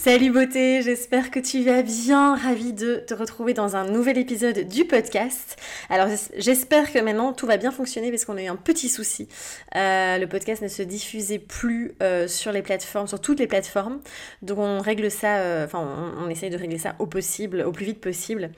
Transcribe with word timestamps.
Salut 0.00 0.30
beauté, 0.30 0.80
j'espère 0.80 1.32
que 1.32 1.40
tu 1.40 1.64
vas 1.64 1.82
bien, 1.82 2.36
ravie 2.36 2.72
de 2.72 3.02
te 3.04 3.14
retrouver 3.14 3.52
dans 3.52 3.74
un 3.74 3.84
nouvel 3.84 4.16
épisode 4.16 4.60
du 4.60 4.84
podcast. 4.84 5.56
Alors 5.90 6.06
j'espère 6.36 6.92
que 6.92 7.00
maintenant 7.00 7.32
tout 7.32 7.46
va 7.46 7.56
bien 7.56 7.72
fonctionner 7.72 8.10
parce 8.10 8.24
qu'on 8.24 8.36
a 8.36 8.42
eu 8.42 8.46
un 8.46 8.54
petit 8.54 8.88
souci. 8.88 9.28
Euh, 9.74 10.16
le 10.16 10.26
podcast 10.28 10.62
ne 10.62 10.68
se 10.68 10.82
diffusait 10.82 11.40
plus 11.40 11.96
euh, 12.00 12.28
sur 12.28 12.52
les 12.52 12.62
plateformes, 12.62 13.08
sur 13.08 13.20
toutes 13.20 13.40
les 13.40 13.48
plateformes. 13.48 13.98
Donc 14.40 14.58
on 14.58 14.78
règle 14.78 15.10
ça, 15.10 15.38
euh, 15.38 15.64
enfin 15.64 16.14
on, 16.22 16.30
essaye 16.30 16.50
de 16.50 16.56
régler 16.56 16.78
ça 16.78 16.94
au 17.00 17.06
possible, 17.06 17.62
au 17.62 17.72
plus 17.72 17.84
vite 17.84 18.00
possible. 18.00 18.50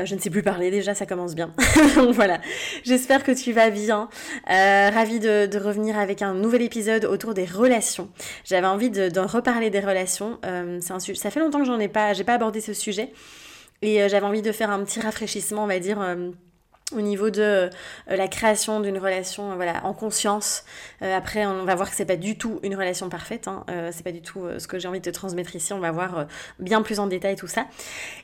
je 0.00 0.14
ne 0.14 0.20
sais 0.20 0.30
plus 0.30 0.44
parler 0.44 0.70
déjà, 0.70 0.94
ça 0.94 1.04
commence 1.04 1.34
bien. 1.34 1.52
Donc 1.96 2.14
voilà, 2.14 2.40
j'espère 2.84 3.24
que 3.24 3.32
tu 3.32 3.52
vas 3.52 3.70
bien. 3.70 4.08
ravie 4.46 5.18
de, 5.18 5.46
de, 5.46 5.58
revenir 5.58 5.98
avec 5.98 6.22
un 6.22 6.32
nouvel 6.32 6.62
épisode 6.62 7.06
autour 7.06 7.34
des 7.34 7.44
relations. 7.44 8.08
J'avais 8.44 8.68
envie 8.68 8.90
d'en 8.90 9.08
de, 9.08 9.20
reparler 9.28 9.70
des 9.70 9.80
relations 9.80 10.38
ça 10.80 11.30
fait 11.30 11.40
longtemps 11.40 11.60
que 11.60 11.66
j'en 11.66 11.78
ai 11.78 11.88
pas, 11.88 12.12
j'ai 12.12 12.24
pas 12.24 12.34
abordé 12.34 12.60
ce 12.60 12.72
sujet. 12.72 13.12
Et 13.82 14.02
euh, 14.02 14.08
j'avais 14.08 14.26
envie 14.26 14.42
de 14.42 14.52
faire 14.52 14.70
un 14.70 14.82
petit 14.84 15.00
rafraîchissement, 15.00 15.64
on 15.64 15.66
va 15.66 15.78
dire, 15.78 16.00
euh, 16.00 16.30
au 16.94 17.00
niveau 17.00 17.30
de 17.30 17.42
euh, 17.42 17.68
la 18.06 18.28
création 18.28 18.78
d'une 18.78 18.98
relation 18.98 19.56
voilà 19.56 19.84
en 19.84 19.92
conscience. 19.92 20.64
Euh, 21.02 21.16
après 21.16 21.44
on 21.44 21.64
va 21.64 21.74
voir 21.74 21.90
que 21.90 21.96
c'est 21.96 22.04
pas 22.04 22.16
du 22.16 22.38
tout 22.38 22.60
une 22.62 22.76
relation 22.76 23.08
parfaite 23.08 23.48
hein. 23.48 23.64
euh, 23.70 23.90
c'est 23.92 24.04
pas 24.04 24.12
du 24.12 24.22
tout 24.22 24.44
ce 24.58 24.68
que 24.68 24.78
j'ai 24.78 24.86
envie 24.86 25.00
de 25.00 25.10
te 25.10 25.14
transmettre 25.14 25.56
ici. 25.56 25.72
On 25.72 25.80
va 25.80 25.90
voir 25.90 26.26
bien 26.60 26.82
plus 26.82 27.00
en 27.00 27.08
détail 27.08 27.34
tout 27.34 27.48
ça. 27.48 27.66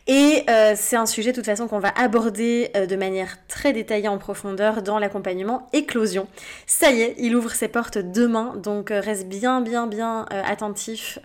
Et 0.07 0.47
c'est 0.77 0.97
un 0.97 1.07
sujet 1.07 1.31
de 1.31 1.37
toute 1.37 1.47
façon 1.47 1.67
qu'on 1.67 1.81
va 1.81 1.89
aborder 1.89 2.71
de 2.75 2.97
manière 2.97 3.37
très 3.49 3.73
détaillée 3.73 4.09
en 4.09 4.19
profondeur 4.19 4.83
dans 4.83 4.99
l'accompagnement 4.99 5.67
éclosion. 5.73 6.29
Ça 6.67 6.91
y 6.91 7.03
est 7.03 7.15
il 7.19 7.35
ouvre 7.35 7.51
ses 7.51 7.69
portes 7.69 7.99
demain. 7.99 8.55
Donc 8.57 8.91
reste 8.91 9.27
bien 9.27 9.61
bien 9.61 9.87
bien 9.87 10.27
attentif 10.31 11.19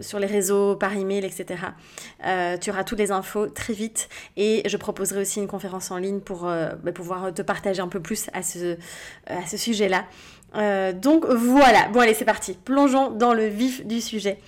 sur 0.00 0.18
les 0.18 0.26
réseaux 0.26 0.76
par 0.76 0.94
email 0.94 1.24
etc 1.24 1.64
tu 2.60 2.70
auras 2.70 2.84
toutes 2.84 2.98
les 2.98 3.10
infos 3.10 3.46
très 3.48 3.72
vite. 3.72 4.08
Et 4.36 4.62
je 4.66 4.76
proposerai 4.76 5.20
aussi 5.20 5.40
une 5.40 5.48
conférence 5.48 5.79
en 5.90 5.96
ligne 5.96 6.20
pour 6.20 6.46
euh, 6.46 6.70
bah, 6.82 6.92
pouvoir 6.92 7.32
te 7.32 7.42
partager 7.42 7.80
un 7.80 7.88
peu 7.88 8.00
plus 8.00 8.28
à 8.32 8.42
ce, 8.42 8.76
sujet-là. 9.56 10.04
Euh, 10.56 10.92
donc 10.92 11.26
voilà, 11.26 11.88
bon 11.92 12.00
allez 12.00 12.14
c'est 12.14 12.24
parti, 12.24 12.58
plongeons 12.64 13.10
dans 13.10 13.32
le 13.32 13.46
vif 13.46 13.86
du 13.86 14.00
sujet. 14.00 14.38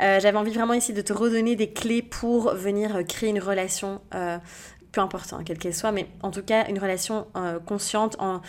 Euh, 0.00 0.18
j'avais 0.20 0.36
envie 0.36 0.52
vraiment 0.52 0.74
ici 0.74 0.92
de 0.92 1.00
te 1.00 1.12
redonner 1.12 1.56
des 1.56 1.70
clés 1.72 2.02
pour 2.02 2.54
venir 2.54 3.02
créer 3.08 3.30
une 3.30 3.40
relation, 3.40 4.00
peu 4.10 5.00
importe 5.00 5.32
hein, 5.32 5.42
quelle 5.44 5.58
qu'elle 5.58 5.74
soit, 5.74 5.92
mais 5.92 6.06
en 6.22 6.30
tout 6.30 6.42
cas 6.42 6.66
une 6.68 6.78
relation 6.78 7.26
consciente 7.64 8.16
en 8.18 8.40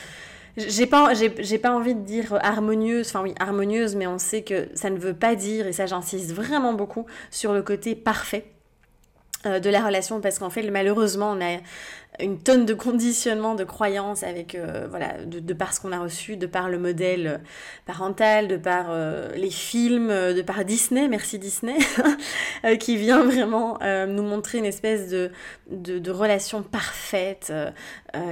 j'ai 0.56 0.86
pas 0.86 1.14
j'ai 1.14 1.58
pas 1.58 1.72
envie 1.72 1.96
de 1.96 2.02
dire 2.02 2.38
harmonieuse 2.42 3.08
enfin 3.08 3.24
oui 3.24 3.34
harmonieuse 3.40 3.96
mais 3.96 4.06
on 4.06 4.20
sait 4.20 4.44
que 4.44 4.68
ça 4.76 4.92
ne 4.92 5.00
veut 5.00 5.16
pas 5.16 5.34
dire 5.34 5.66
et 5.66 5.74
ça 5.74 5.88
j'insiste 5.88 6.32
vraiment 6.32 6.74
beaucoup 6.74 7.08
sur 7.32 7.54
le 7.54 7.64
côté 7.64 7.96
parfait 7.96 8.53
de 9.46 9.70
la 9.70 9.86
relation 9.86 10.22
parce 10.22 10.40
qu'en 10.40 10.50
fait 10.50 10.70
malheureusement 10.70 11.32
on 11.32 11.42
a 11.42 11.60
une 12.20 12.40
tonne 12.40 12.66
de 12.66 12.74
conditionnement, 12.74 13.56
de 13.56 13.64
croyances 13.64 14.24
avec, 14.24 14.56
euh, 14.56 14.88
voilà, 14.90 15.14
de, 15.26 15.54
par 15.54 15.74
ce 15.74 15.82
qu'on 15.82 15.92
a 15.92 16.00
reçu, 16.00 16.38
de 16.38 16.46
par 16.46 16.70
le 16.70 16.78
modèle 16.78 17.28
euh, 17.28 17.38
parental, 17.86 18.48
de 18.48 18.58
par 18.58 18.88
euh, 18.90 19.32
les 19.36 19.50
films, 19.50 20.10
de 20.10 20.42
par 20.42 20.64
Disney, 20.66 21.08
merci 21.08 21.40
Disney, 21.40 21.78
qui 22.80 22.98
vient 22.98 23.24
vraiment 23.24 23.80
nous 24.08 24.24
montrer 24.24 24.60
une 24.60 24.66
espèce 24.66 25.10
de, 25.10 26.12
relation 26.12 26.62
parfaite, 26.62 27.52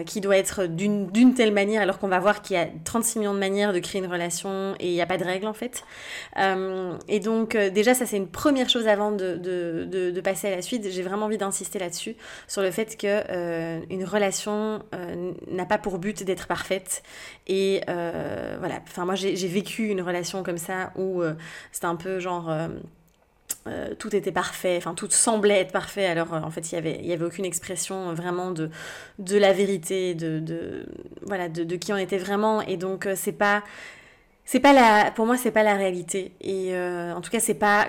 qui 0.06 0.22
doit 0.22 0.38
être 0.38 0.66
d'une 0.66 1.34
telle 1.34 1.52
manière, 1.52 1.82
alors 1.82 2.00
qu'on 2.00 2.08
va 2.08 2.20
voir 2.20 2.42
qu'il 2.42 2.56
y 2.56 2.60
a 2.60 2.68
36 2.84 3.20
millions 3.20 3.34
de 3.34 3.40
manières 3.40 3.74
de 3.74 3.80
créer 3.80 4.00
une 4.00 4.12
relation 4.12 4.76
et 4.80 4.88
il 4.88 4.94
n'y 4.94 5.02
a 5.02 5.06
pas 5.06 5.18
de 5.18 5.24
règle 5.24 5.48
en 5.48 5.54
fait. 5.54 5.84
et 7.08 7.20
donc 7.20 7.58
déjà 7.58 7.94
ça 7.94 8.06
c'est 8.06 8.18
une 8.18 8.28
première 8.28 8.70
chose 8.70 8.88
avant 8.88 9.12
de, 9.12 9.36
de 9.38 10.22
passer 10.22 10.48
à 10.48 10.56
la 10.56 10.62
suite, 10.62 10.88
j'ai 10.90 11.02
vraiment 11.02 11.26
envie 11.26 11.38
d'insister 11.38 11.80
là-dessus, 11.80 12.16
sur 12.48 12.62
le 12.62 12.72
fait 12.72 12.98
que 12.98 13.24
euh, 13.30 13.80
une 13.90 14.06
relation 14.06 14.84
euh, 14.94 15.34
n'a 15.50 15.66
pas 15.66 15.78
pour 15.78 15.98
but 16.00 16.24
d'être 16.24 16.48
parfaite. 16.48 17.04
Et 17.48 17.82
euh, 17.90 18.56
voilà, 18.60 18.80
enfin 18.88 19.06
moi 19.06 19.16
j'ai 19.16 19.48
vécu 19.48 19.88
une 19.90 20.02
relation 20.02 20.44
comme 20.44 20.58
ça 20.58 20.92
où 20.96 21.22
c'était 21.72 21.86
un 21.86 21.96
peu 21.96 22.20
genre... 22.20 22.52
tout 24.00 24.16
était 24.16 24.32
parfait, 24.32 24.78
enfin 24.78 24.94
tout 24.96 25.10
semblait 25.10 25.60
être 25.60 25.72
parfait, 25.72 26.06
alors 26.06 26.34
en 26.34 26.50
fait 26.50 26.72
il 26.72 26.76
n'y 26.76 26.80
avait, 26.80 27.04
y 27.04 27.14
avait 27.14 27.26
aucune 27.26 27.46
expression 27.46 28.14
vraiment 28.14 28.52
de, 28.52 28.70
de 29.20 29.38
la 29.38 29.54
vérité, 29.54 30.16
de, 30.16 30.40
de 30.40 30.86
voilà, 31.22 31.48
de, 31.48 31.64
de, 31.64 31.76
qui 31.76 31.94
on 31.94 31.98
était 31.98 32.18
vraiment, 32.18 32.62
et 32.62 32.78
donc 32.78 33.08
c'est 33.16 33.32
pas, 33.32 33.64
c'est 34.46 34.60
pas 34.60 34.74
la, 34.74 35.12
pour 35.12 35.26
moi 35.28 35.38
c'est 35.38 35.52
pas 35.52 35.64
la 35.64 35.76
réalité, 35.76 36.34
et 36.42 36.76
en 36.76 37.22
tout 37.22 37.30
cas 37.30 37.40
c'est 37.40 37.54
pas, 37.54 37.88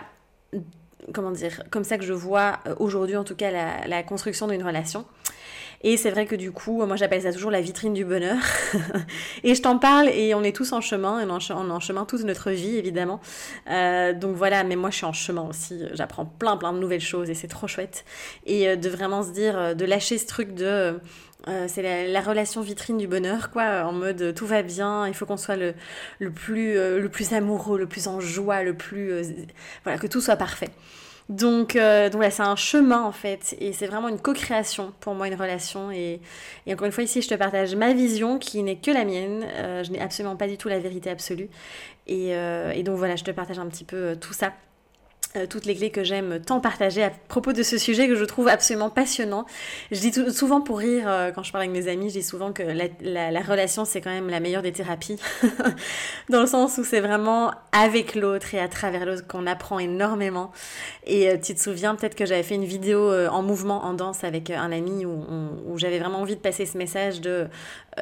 comment 1.15 1.31
dire, 1.31 1.62
comme 1.71 1.84
ça 1.84 1.97
que 1.97 2.05
je 2.05 2.12
vois 2.12 2.59
aujourd'hui 2.78 3.16
en 3.16 3.25
tout 3.25 3.37
cas 3.37 3.50
la, 3.50 3.87
la 3.87 4.03
construction 4.03 4.49
d'une 4.49 4.62
relation. 4.62 5.06
Et 5.84 5.97
c'est 5.97 6.10
vrai 6.10 6.26
que 6.26 6.37
du 6.37 6.53
coup, 6.53 6.84
moi 6.87 6.97
j'appelle 6.97 7.22
ça 7.22 7.32
toujours 7.32 7.50
la 7.50 7.60
vitrine 7.60 7.93
du 7.93 8.04
bonheur. 8.04 8.38
et 9.44 9.54
je 9.54 9.62
t'en 9.62 9.78
parle 9.78 10.09
et 10.09 10.34
on 10.34 10.43
est 10.44 10.54
tous 10.54 10.72
en 10.72 10.81
chemin, 10.81 11.26
on 11.26 11.28
est 11.28 11.72
en 11.72 11.81
chemin 11.81 12.04
toute 12.04 12.22
notre 12.22 12.50
vie 12.50 12.76
évidemment. 12.76 13.20
Euh, 13.69 14.12
donc 14.12 14.37
voilà, 14.37 14.62
mais 14.62 14.76
moi 14.76 14.91
je 14.91 14.97
suis 14.97 15.06
en 15.06 15.12
chemin 15.12 15.43
aussi, 15.43 15.82
j'apprends 15.94 16.25
plein 16.25 16.56
plein 16.56 16.72
de 16.72 16.78
nouvelles 16.78 17.00
choses 17.00 17.31
et 17.31 17.34
c'est 17.34 17.48
trop 17.48 17.66
chouette. 17.66 18.04
Et 18.47 18.69
euh, 18.69 18.76
de 18.76 18.88
vraiment 18.88 19.25
se 19.25 19.31
dire, 19.31 19.59
euh, 19.59 19.75
de 19.75 19.84
lâcher 19.84 20.19
ce 20.19 20.26
truc 20.26 20.54
de... 20.54 21.00
c'est 21.66 21.82
la, 22.09 22.20
relation 22.20 22.60
vitrine 22.60 22.99
du 22.99 23.09
bonheur, 23.09 23.50
quoi, 23.50 23.84
en 23.84 23.93
mode 23.93 24.34
tout 24.34 24.47
va 24.47 24.62
bien, 24.62 25.09
il 25.09 25.14
faut 25.14 25.26
qu'on 25.26 25.37
soit 25.37 25.56
le, 25.56 25.75
le, 26.20 26.31
plus, 26.31 26.75
le 26.75 27.09
plus 27.09 27.32
amoureux, 27.32 27.78
le 27.78 27.87
plus 27.87 28.06
en 28.06 28.20
joie, 28.20 28.62
le 28.62 28.75
plus... 28.75 29.10
voilà, 29.82 29.99
que 29.99 30.06
tout 30.06 30.20
soit 30.20 30.37
parfait. 30.37 30.70
Donc, 31.28 31.77
euh, 31.77 32.10
donc 32.10 32.22
c'est 32.31 32.43
un 32.43 32.56
chemin 32.56 33.03
en 33.03 33.12
fait, 33.12 33.56
et 33.60 33.72
c'est 33.72 33.87
vraiment 33.87 34.09
une 34.09 34.19
co-création 34.19 34.93
pour 35.00 35.15
moi, 35.15 35.28
une 35.28 35.34
relation. 35.34 35.91
Et, 35.91 36.21
encore 36.69 36.87
une 36.87 36.93
fois, 36.93 37.05
ici, 37.05 37.22
je 37.22 37.28
te 37.28 37.34
partage 37.34 37.75
ma 37.75 37.93
vision 37.93 38.38
qui 38.38 38.62
n'est 38.62 38.77
que 38.77 38.91
la 38.91 39.05
mienne. 39.05 39.44
Euh, 39.55 39.84
je 39.84 39.91
n'ai 39.93 40.00
absolument 40.00 40.37
pas 40.37 40.49
du 40.49 40.59
tout 40.59 40.69
la 40.69 40.78
vérité 40.78 41.11
absolue. 41.11 41.49
Et, 42.06 42.34
euh, 42.34 42.72
et, 42.72 42.82
donc 42.82 42.99
voilà, 42.99 43.16
je 43.16 43.25
te 43.25 43.31
partage 43.31 43.59
un 43.59 43.66
petit 43.66 43.84
peu 43.84 44.16
tout 44.21 44.32
ça. 44.32 44.53
Euh, 45.34 45.47
toutes 45.47 45.65
les 45.65 45.75
clés 45.75 45.91
que 45.91 46.04
j'aime 46.04 46.41
tant 46.41 46.60
partager 46.60 47.03
à 47.03 47.09
propos 47.09 47.54
de 47.54 47.62
ce 47.62 47.78
sujet 47.78 48.06
que 48.06 48.16
je 48.16 48.25
trouve 48.25 48.48
absolument 48.48 48.91
passionnant. 48.91 49.47
Je 49.91 49.98
dis 49.98 50.12
souvent 50.31 50.60
pour 50.60 50.78
rire, 50.78 51.04
euh, 51.06 51.31
quand 51.31 51.43
je 51.43 51.50
parle 51.50 51.65
avec 51.65 51.75
mes 51.75 51.88
amis, 51.88 52.10
je 52.10 52.19
dis 52.19 52.22
souvent 52.22 52.53
que 52.53 52.62
la, 52.62 53.31
la, 53.31 53.41
relation, 53.41 53.87
c'est 53.87 54.03
quand 54.03 54.10
même 54.10 54.28
la 54.28 54.41
meilleure 54.41 54.60
des 54.60 54.72
thérapies, 54.72 55.19
dans 56.28 56.43
le 56.43 56.47
sens 56.47 56.76
où 56.76 56.84
c'est 56.84 57.00
vraiment 57.00 57.50
avec 57.72 58.15
l'autre 58.15 58.54
et 58.54 58.60
à 58.60 58.69
travers 58.69 59.06
l'autre 59.06 59.26
qu'on 59.26 59.47
apprend 59.47 59.78
énormément. 59.78 60.53
Et 61.06 61.31
euh, 61.31 61.38
tu 61.43 61.54
te 61.54 61.60
souviens 61.60 61.94
peut-être 61.94 62.14
que 62.14 62.26
j'avais 62.26 62.43
fait 62.43 62.56
une 62.56 62.66
vidéo 62.66 63.10
en 63.10 63.43
mouvement, 63.43 63.87
en 63.87 63.94
danse 63.94 64.25
avec 64.25 64.50
un 64.50 64.70
ami 64.70 65.06
où, 65.06 65.25
où 65.66 65.78
j'avais 65.78 65.99
vraiment 65.99 66.20
envie 66.20 66.37
de 66.37 66.41
passer 66.41 66.66
ce 66.66 66.76
message 66.76 67.22
de 67.22 67.47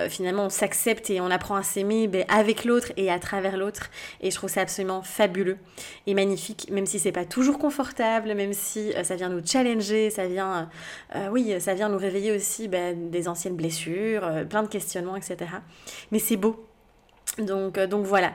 finalement 0.09 0.45
on 0.45 0.51
s'accepte 0.51 1.11
et 1.11 1.21
on 1.21 1.31
apprend 1.33 1.57
à 1.57 1.65
s'aimer 1.65 2.07
ben, 2.07 2.25
avec 2.29 2.65
l'autre 2.65 2.93
et 2.97 3.11
à 3.11 3.19
travers 3.19 3.57
l'autre. 3.57 3.91
Et 4.21 4.31
je 4.31 4.37
trouve 4.37 4.51
ça 4.51 4.61
absolument 4.61 5.03
fabuleux 5.03 5.59
et 6.07 6.15
magnifique, 6.15 6.69
même 6.71 6.87
si 6.87 7.01
c'est 7.01 7.11
pas 7.13 7.20
toujours 7.25 7.59
confortable, 7.59 8.35
même 8.35 8.53
si 8.53 8.93
euh, 8.95 9.05
ça 9.05 9.17
vient 9.17 9.29
nous 9.29 9.45
challenger, 9.45 10.11
ça 10.11 10.27
vient, 10.27 10.71
euh, 11.15 11.17
euh, 11.17 11.29
oui, 11.31 11.61
ça 11.61 11.75
vient 11.75 11.89
nous 11.89 11.99
réveiller 11.99 12.33
aussi 12.33 12.69
ben, 12.69 13.11
des 13.11 13.29
anciennes 13.29 13.57
blessures, 13.57 14.29
plein 14.49 14.63
de 14.63 14.69
questionnements, 14.69 15.17
etc. 15.17 15.37
Mais 16.13 16.19
c'est 16.19 16.37
beau. 16.37 16.67
Donc, 17.39 17.79
donc 17.79 18.07
voilà. 18.07 18.33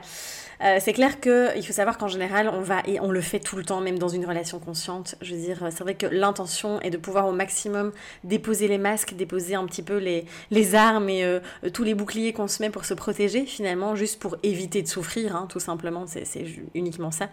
Euh, 0.62 0.78
c'est 0.80 0.92
clair 0.92 1.20
qu'il 1.20 1.64
faut 1.66 1.72
savoir 1.72 1.98
qu'en 1.98 2.08
général, 2.08 2.50
on 2.52 2.60
va, 2.60 2.82
et 2.86 3.00
on 3.00 3.10
le 3.10 3.20
fait 3.20 3.40
tout 3.40 3.56
le 3.56 3.64
temps, 3.64 3.80
même 3.80 3.98
dans 3.98 4.08
une 4.08 4.24
relation 4.24 4.58
consciente, 4.58 5.16
je 5.20 5.34
veux 5.34 5.40
dire, 5.40 5.58
c'est 5.70 5.82
vrai 5.82 5.94
que 5.94 6.06
l'intention 6.06 6.80
est 6.80 6.90
de 6.90 6.96
pouvoir 6.96 7.26
au 7.26 7.32
maximum 7.32 7.92
déposer 8.24 8.68
les 8.68 8.78
masques, 8.78 9.14
déposer 9.14 9.54
un 9.54 9.66
petit 9.66 9.82
peu 9.82 9.98
les, 9.98 10.24
les 10.50 10.74
armes 10.74 11.08
et 11.08 11.24
euh, 11.24 11.40
tous 11.72 11.84
les 11.84 11.94
boucliers 11.94 12.32
qu'on 12.32 12.48
se 12.48 12.62
met 12.62 12.70
pour 12.70 12.84
se 12.84 12.94
protéger, 12.94 13.44
finalement, 13.44 13.96
juste 13.96 14.20
pour 14.20 14.36
éviter 14.42 14.82
de 14.82 14.88
souffrir, 14.88 15.36
hein, 15.36 15.46
tout 15.48 15.60
simplement, 15.60 16.06
c'est 16.06 16.44
uniquement 16.74 17.10
ça. 17.10 17.28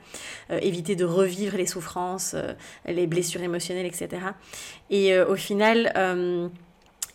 Euh, 0.51 0.59
éviter 0.61 0.95
de 0.95 1.05
revivre 1.05 1.57
les 1.57 1.65
souffrances, 1.65 2.35
les 2.85 3.07
blessures 3.07 3.41
émotionnelles, 3.41 3.85
etc. 3.85 4.09
Et 4.89 5.17
au 5.19 5.35
final, 5.35 5.91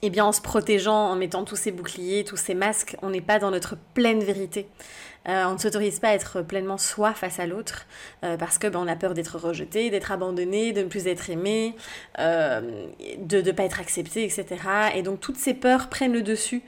eh 0.02 0.10
bien, 0.10 0.24
en 0.24 0.32
se 0.32 0.40
protégeant, 0.40 1.10
en 1.10 1.16
mettant 1.16 1.44
tous 1.44 1.56
ces 1.56 1.72
boucliers, 1.72 2.24
tous 2.24 2.36
ces 2.36 2.54
masques, 2.54 2.96
on 3.02 3.10
n'est 3.10 3.20
pas 3.20 3.38
dans 3.38 3.50
notre 3.50 3.76
pleine 3.94 4.20
vérité. 4.20 4.68
Euh, 5.28 5.44
on 5.46 5.54
ne 5.54 5.58
s'autorise 5.58 5.98
pas 5.98 6.08
à 6.08 6.14
être 6.14 6.42
pleinement 6.42 6.78
soi 6.78 7.12
face 7.12 7.38
à 7.38 7.46
l'autre 7.46 7.86
euh, 8.24 8.36
parce 8.36 8.56
que 8.56 8.66
ben, 8.66 8.80
on 8.82 8.88
a 8.88 8.96
peur 8.96 9.14
d'être 9.14 9.36
rejeté, 9.38 9.90
d'être 9.90 10.10
abandonné, 10.10 10.72
de 10.72 10.82
ne 10.82 10.88
plus 10.88 11.06
être 11.06 11.28
aimé, 11.28 11.74
euh, 12.18 12.86
de 13.18 13.42
ne 13.42 13.52
pas 13.52 13.64
être 13.64 13.80
accepté, 13.80 14.24
etc. 14.24 14.46
Et 14.94 15.02
donc 15.02 15.20
toutes 15.20 15.36
ces 15.36 15.54
peurs 15.54 15.88
prennent 15.88 16.12
le 16.12 16.22
dessus 16.22 16.62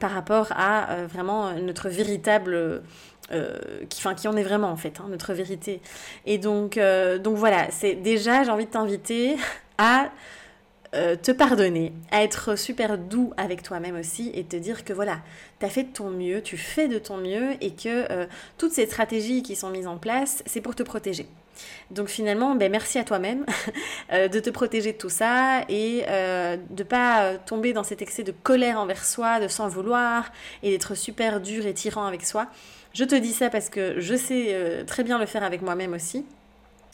par 0.00 0.10
rapport 0.10 0.48
à 0.54 1.06
vraiment 1.06 1.54
notre 1.54 1.88
véritable 1.88 2.82
qui, 3.30 4.00
enfin, 4.00 4.14
qui 4.14 4.28
on 4.28 4.36
est 4.36 4.42
vraiment 4.42 4.68
en 4.68 4.76
fait, 4.76 5.00
hein, 5.00 5.06
notre 5.08 5.32
vérité. 5.32 5.80
Et 6.26 6.36
donc, 6.36 6.78
donc 7.22 7.36
voilà, 7.36 7.70
c'est 7.70 7.94
déjà 7.94 8.44
j'ai 8.44 8.50
envie 8.50 8.66
de 8.66 8.70
t'inviter 8.70 9.36
à 9.78 10.10
euh, 10.94 11.16
te 11.16 11.32
pardonner, 11.32 11.92
à 12.12 12.22
être 12.22 12.56
super 12.56 12.98
doux 12.98 13.32
avec 13.36 13.62
toi-même 13.62 13.96
aussi 13.96 14.30
et 14.34 14.44
te 14.44 14.54
dire 14.54 14.84
que 14.84 14.92
voilà, 14.92 15.18
tu 15.58 15.66
as 15.66 15.68
fait 15.68 15.84
de 15.84 15.92
ton 15.92 16.08
mieux, 16.10 16.40
tu 16.40 16.56
fais 16.56 16.86
de 16.86 16.98
ton 16.98 17.16
mieux 17.16 17.52
et 17.60 17.72
que 17.72 18.10
euh, 18.12 18.26
toutes 18.58 18.72
ces 18.72 18.86
stratégies 18.86 19.42
qui 19.42 19.56
sont 19.56 19.70
mises 19.70 19.88
en 19.88 19.98
place, 19.98 20.44
c'est 20.46 20.60
pour 20.60 20.76
te 20.76 20.82
protéger. 20.84 21.26
Donc 21.90 22.08
finalement, 22.08 22.54
ben, 22.54 22.70
merci 22.70 22.98
à 22.98 23.04
toi-même 23.04 23.44
euh, 24.12 24.28
de 24.28 24.38
te 24.38 24.50
protéger 24.50 24.92
de 24.92 24.98
tout 24.98 25.08
ça 25.08 25.62
et 25.68 26.02
de 26.02 26.74
ne 26.76 26.82
pas 26.84 27.34
tomber 27.38 27.72
dans 27.72 27.84
cet 27.84 28.00
excès 28.00 28.22
de 28.22 28.32
colère 28.32 28.78
envers 28.78 29.04
soi, 29.04 29.40
de 29.40 29.48
s'en 29.48 29.68
vouloir 29.68 30.32
et 30.62 30.70
d'être 30.70 30.94
super 30.94 31.40
dur 31.40 31.66
et 31.66 31.74
tyran 31.74 32.06
avec 32.06 32.24
soi. 32.24 32.46
Je 32.92 33.04
te 33.04 33.16
dis 33.16 33.32
ça 33.32 33.50
parce 33.50 33.68
que 33.68 34.00
je 34.00 34.14
sais 34.14 34.84
très 34.86 35.02
bien 35.02 35.18
le 35.18 35.26
faire 35.26 35.42
avec 35.42 35.62
moi-même 35.62 35.92
aussi. 35.92 36.24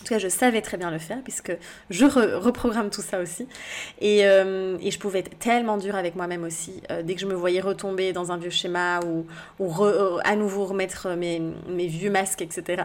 En 0.00 0.04
tout 0.04 0.14
cas, 0.14 0.18
je 0.18 0.28
savais 0.28 0.62
très 0.62 0.78
bien 0.78 0.90
le 0.90 0.98
faire 0.98 1.18
puisque 1.22 1.52
je 1.90 2.06
reprogramme 2.06 2.88
tout 2.88 3.02
ça 3.02 3.20
aussi. 3.20 3.46
Et, 4.00 4.24
euh, 4.24 4.78
et, 4.80 4.90
je 4.90 4.98
pouvais 4.98 5.18
être 5.18 5.38
tellement 5.38 5.76
dure 5.76 5.94
avec 5.94 6.16
moi-même 6.16 6.42
aussi. 6.42 6.82
Euh, 6.90 7.02
dès 7.02 7.14
que 7.14 7.20
je 7.20 7.26
me 7.26 7.34
voyais 7.34 7.60
retomber 7.60 8.14
dans 8.14 8.32
un 8.32 8.38
vieux 8.38 8.50
schéma 8.50 9.00
ou, 9.00 9.26
ou 9.58 9.84
euh, 9.84 10.18
à 10.24 10.36
nouveau 10.36 10.64
remettre 10.64 11.10
mes, 11.10 11.42
mes, 11.68 11.86
vieux 11.86 12.10
masques, 12.10 12.40
etc. 12.40 12.84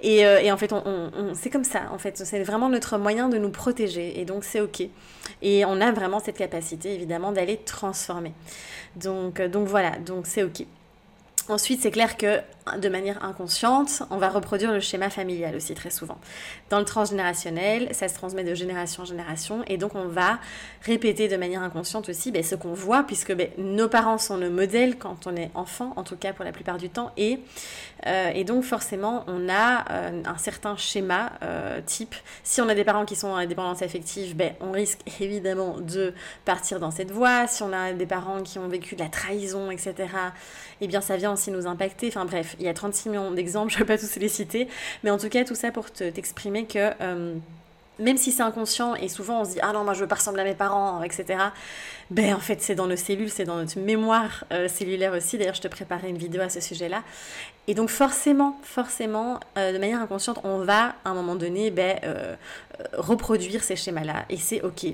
Et, 0.00 0.18
et 0.18 0.50
en 0.50 0.56
fait, 0.56 0.72
on, 0.72 1.32
c'est 1.34 1.50
comme 1.50 1.64
ça. 1.64 1.82
En 1.92 1.98
fait, 1.98 2.18
c'est 2.18 2.42
vraiment 2.42 2.68
notre 2.68 2.98
moyen 2.98 3.28
de 3.28 3.38
nous 3.38 3.50
protéger. 3.50 4.18
Et 4.20 4.24
donc, 4.24 4.42
c'est 4.42 4.60
OK. 4.60 4.82
Et 5.42 5.64
on 5.64 5.80
a 5.80 5.92
vraiment 5.92 6.18
cette 6.18 6.38
capacité, 6.38 6.92
évidemment, 6.92 7.30
d'aller 7.30 7.58
transformer. 7.58 8.32
Donc, 8.96 9.40
donc 9.40 9.68
voilà. 9.68 9.92
Donc, 9.98 10.26
c'est 10.26 10.42
OK. 10.42 10.64
Ensuite, 11.48 11.80
c'est 11.80 11.90
clair 11.90 12.16
que 12.16 12.40
de 12.76 12.88
manière 12.88 13.24
inconsciente, 13.24 14.02
on 14.10 14.16
va 14.16 14.28
reproduire 14.28 14.72
le 14.72 14.80
schéma 14.80 15.10
familial 15.10 15.56
aussi 15.56 15.74
très 15.74 15.90
souvent. 15.90 16.18
Dans 16.70 16.78
le 16.78 16.84
transgénérationnel, 16.84 17.88
ça 17.92 18.08
se 18.08 18.14
transmet 18.14 18.44
de 18.44 18.54
génération 18.54 19.02
en 19.02 19.06
génération 19.06 19.62
et 19.66 19.76
donc 19.76 19.94
on 19.94 20.06
va 20.06 20.38
répéter 20.82 21.28
de 21.28 21.36
manière 21.36 21.62
inconsciente 21.62 22.08
aussi 22.08 22.30
ben, 22.30 22.42
ce 22.42 22.54
qu'on 22.54 22.74
voit 22.74 23.04
puisque 23.04 23.34
ben, 23.34 23.48
nos 23.58 23.88
parents 23.88 24.18
sont 24.18 24.36
nos 24.36 24.50
modèles 24.50 24.98
quand 24.98 25.26
on 25.26 25.36
est 25.36 25.50
enfant, 25.54 25.92
en 25.96 26.02
tout 26.02 26.16
cas 26.16 26.32
pour 26.32 26.44
la 26.44 26.52
plupart 26.52 26.78
du 26.78 26.90
temps, 26.90 27.12
et, 27.16 27.40
euh, 28.06 28.44
donc 28.44 28.64
forcément 28.64 29.24
on 29.26 29.48
a 29.48 29.84
euh, 29.90 30.22
un 30.24 30.38
certain 30.38 30.76
schéma 30.76 31.32
euh, 31.42 31.80
type. 31.84 32.14
Si 32.42 32.60
on 32.60 32.68
a 32.68 32.74
des 32.74 32.84
parents 32.84 33.04
qui 33.04 33.16
sont 33.16 33.28
en 33.28 33.44
dépendance 33.46 33.82
affective, 33.82 34.36
ben, 34.36 34.52
on 34.60 34.72
risque 34.72 35.00
évidemment 35.20 35.78
de 35.78 36.14
partir 36.44 36.80
dans 36.80 36.90
cette 36.90 37.10
voie. 37.10 37.46
Si 37.46 37.62
on 37.62 37.72
a 37.72 37.92
des 37.92 38.06
parents 38.06 38.42
qui 38.42 38.58
ont 38.58 38.68
vécu 38.68 38.94
de 38.94 39.00
la 39.00 39.08
trahison, 39.08 39.70
etc., 39.70 39.94
eh 40.80 40.86
bien 40.86 41.00
ça 41.00 41.16
vient 41.16 41.32
aussi 41.32 41.50
nous 41.50 41.66
impacter. 41.66 42.08
Enfin 42.08 42.24
bref, 42.24 42.56
il 42.58 42.64
y 42.66 42.68
a 42.68 42.74
36 42.74 43.08
millions 43.08 43.30
d'exemples, 43.30 43.70
je 43.72 43.76
ne 43.76 43.80
vais 43.80 43.96
pas 43.96 43.98
tous 43.98 44.16
les 44.18 44.28
citer, 44.28 44.68
mais 45.02 45.10
en 45.10 45.18
tout 45.18 45.28
cas 45.28 45.44
tout 45.44 45.54
ça 45.54 45.70
pour 45.70 45.90
t'exprimer 45.90 46.66
que 46.66 46.90
euh, 47.00 47.34
même 47.98 48.16
si 48.16 48.30
c'est 48.30 48.42
inconscient 48.42 48.94
et 48.94 49.08
souvent 49.08 49.40
on 49.40 49.44
se 49.44 49.50
dit 49.50 49.58
ah 49.60 49.72
non 49.72 49.82
moi 49.82 49.94
je 49.94 50.00
veux 50.00 50.06
pas 50.06 50.16
ressembler 50.16 50.42
à 50.42 50.44
mes 50.44 50.54
parents 50.54 51.02
etc 51.02 51.40
ben 52.10 52.34
en 52.34 52.38
fait 52.38 52.62
c'est 52.62 52.76
dans 52.76 52.86
nos 52.86 52.96
cellules 52.96 53.30
c'est 53.30 53.44
dans 53.44 53.56
notre 53.56 53.78
mémoire 53.78 54.44
euh, 54.52 54.68
cellulaire 54.68 55.12
aussi. 55.14 55.36
D'ailleurs 55.36 55.54
je 55.54 55.62
te 55.62 55.68
préparais 55.68 56.08
une 56.08 56.18
vidéo 56.18 56.42
à 56.42 56.48
ce 56.48 56.60
sujet 56.60 56.88
là 56.88 57.02
et 57.66 57.74
donc 57.74 57.88
forcément 57.88 58.58
forcément 58.62 59.40
euh, 59.56 59.72
de 59.72 59.78
manière 59.78 60.00
inconsciente 60.00 60.38
on 60.44 60.58
va 60.58 60.94
à 61.04 61.10
un 61.10 61.14
moment 61.14 61.34
donné 61.34 61.70
ben, 61.70 61.98
reproduire 62.92 63.64
ces 63.64 63.76
schémas 63.76 64.04
là 64.04 64.24
et 64.30 64.36
c'est 64.36 64.62
ok. 64.62 64.86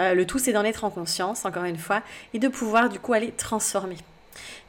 Le 0.00 0.24
tout 0.24 0.38
c'est 0.38 0.52
d'en 0.52 0.64
être 0.64 0.84
en 0.84 0.90
conscience 0.90 1.44
encore 1.44 1.64
une 1.64 1.78
fois 1.78 2.02
et 2.32 2.38
de 2.38 2.46
pouvoir 2.46 2.88
du 2.88 3.00
coup 3.00 3.14
aller 3.14 3.32
transformer 3.32 3.96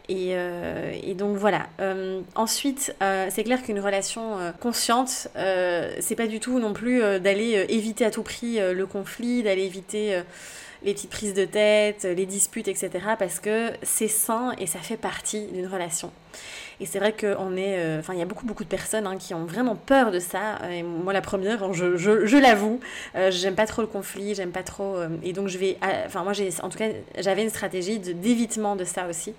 euh, 0.09 0.91
et, 1.03 1.13
donc 1.13 1.37
voilà. 1.37 1.67
Euh, 1.79 2.21
ensuite, 2.35 2.95
euh, 3.01 3.27
c'est 3.29 3.43
clair 3.43 3.61
qu'une 3.61 3.79
relation 3.79 4.37
consciente, 4.59 5.27
c'est 5.35 6.15
pas 6.15 6.27
du 6.27 6.39
tout 6.39 6.59
non 6.59 6.73
plus 6.73 6.99
d'aller 7.19 7.65
éviter 7.69 8.05
à 8.05 8.11
tout 8.11 8.23
prix 8.23 8.59
le 8.59 8.85
conflit, 8.85 9.43
d'aller 9.43 9.63
éviter 9.63 10.21
les 10.83 10.93
petites 10.93 11.09
prises 11.09 11.33
de 11.33 11.45
tête, 11.45 12.05
les 12.05 12.25
disputes, 12.25 12.67
etc. 12.67 12.89
Parce 13.17 13.39
que 13.39 13.71
c'est 13.83 14.07
sain 14.07 14.53
et 14.57 14.65
ça 14.65 14.79
fait 14.79 14.97
partie 14.97 15.47
d'une 15.47 15.67
relation. 15.67 16.11
Et 16.81 16.85
c'est 16.85 16.99
vrai 16.99 17.13
qu'on 17.13 17.57
est. 17.57 17.97
Enfin, 17.99 18.13
il 18.13 18.19
y 18.19 18.21
a 18.21 18.25
beaucoup, 18.25 18.45
beaucoup 18.45 18.63
de 18.63 18.69
personnes 18.69 19.05
hein, 19.05 19.17
qui 19.17 19.33
ont 19.33 19.43
vraiment 19.45 19.75
peur 19.75 20.11
de 20.11 20.19
ça. 20.19 20.59
Moi, 20.83 21.11
la 21.11 21.21
première, 21.21 21.63
hein, 21.63 21.71
je, 21.73 21.97
je, 21.97 22.25
je 22.25 22.37
l'avoue, 22.37 22.79
j'aime 23.29 23.55
pas 23.55 23.65
trop 23.65 23.81
le 23.81 23.87
conflit, 23.87 24.33
j'aime 24.35 24.51
pas 24.51 24.63
trop. 24.63 24.97
et 25.23 25.33
donc, 25.33 25.49
je 25.49 25.57
vais. 25.57 25.77
Enfin, 26.05 26.23
moi, 26.23 26.33
j'ai, 26.33 26.49
en 26.61 26.69
tout 26.69 26.77
cas, 26.77 26.89
j'avais 27.19 27.43
une 27.43 27.49
stratégie 27.49 27.99
d'évitement 27.99 28.75
de 28.75 28.85
ça 28.85 29.07
aussi. 29.07 29.33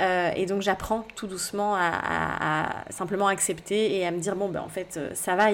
Euh, 0.00 0.30
et 0.34 0.46
donc 0.46 0.62
j'apprends 0.62 1.06
tout 1.14 1.26
doucement 1.26 1.76
à, 1.76 2.84
simplement 2.90 3.28
accepter 3.28 3.96
et 3.96 4.06
à 4.06 4.10
me 4.10 4.18
dire 4.18 4.34
bon 4.34 4.48
ben 4.48 4.60
en 4.60 4.68
fait 4.68 4.96
euh, 4.96 5.10
ça 5.14 5.36
va, 5.36 5.50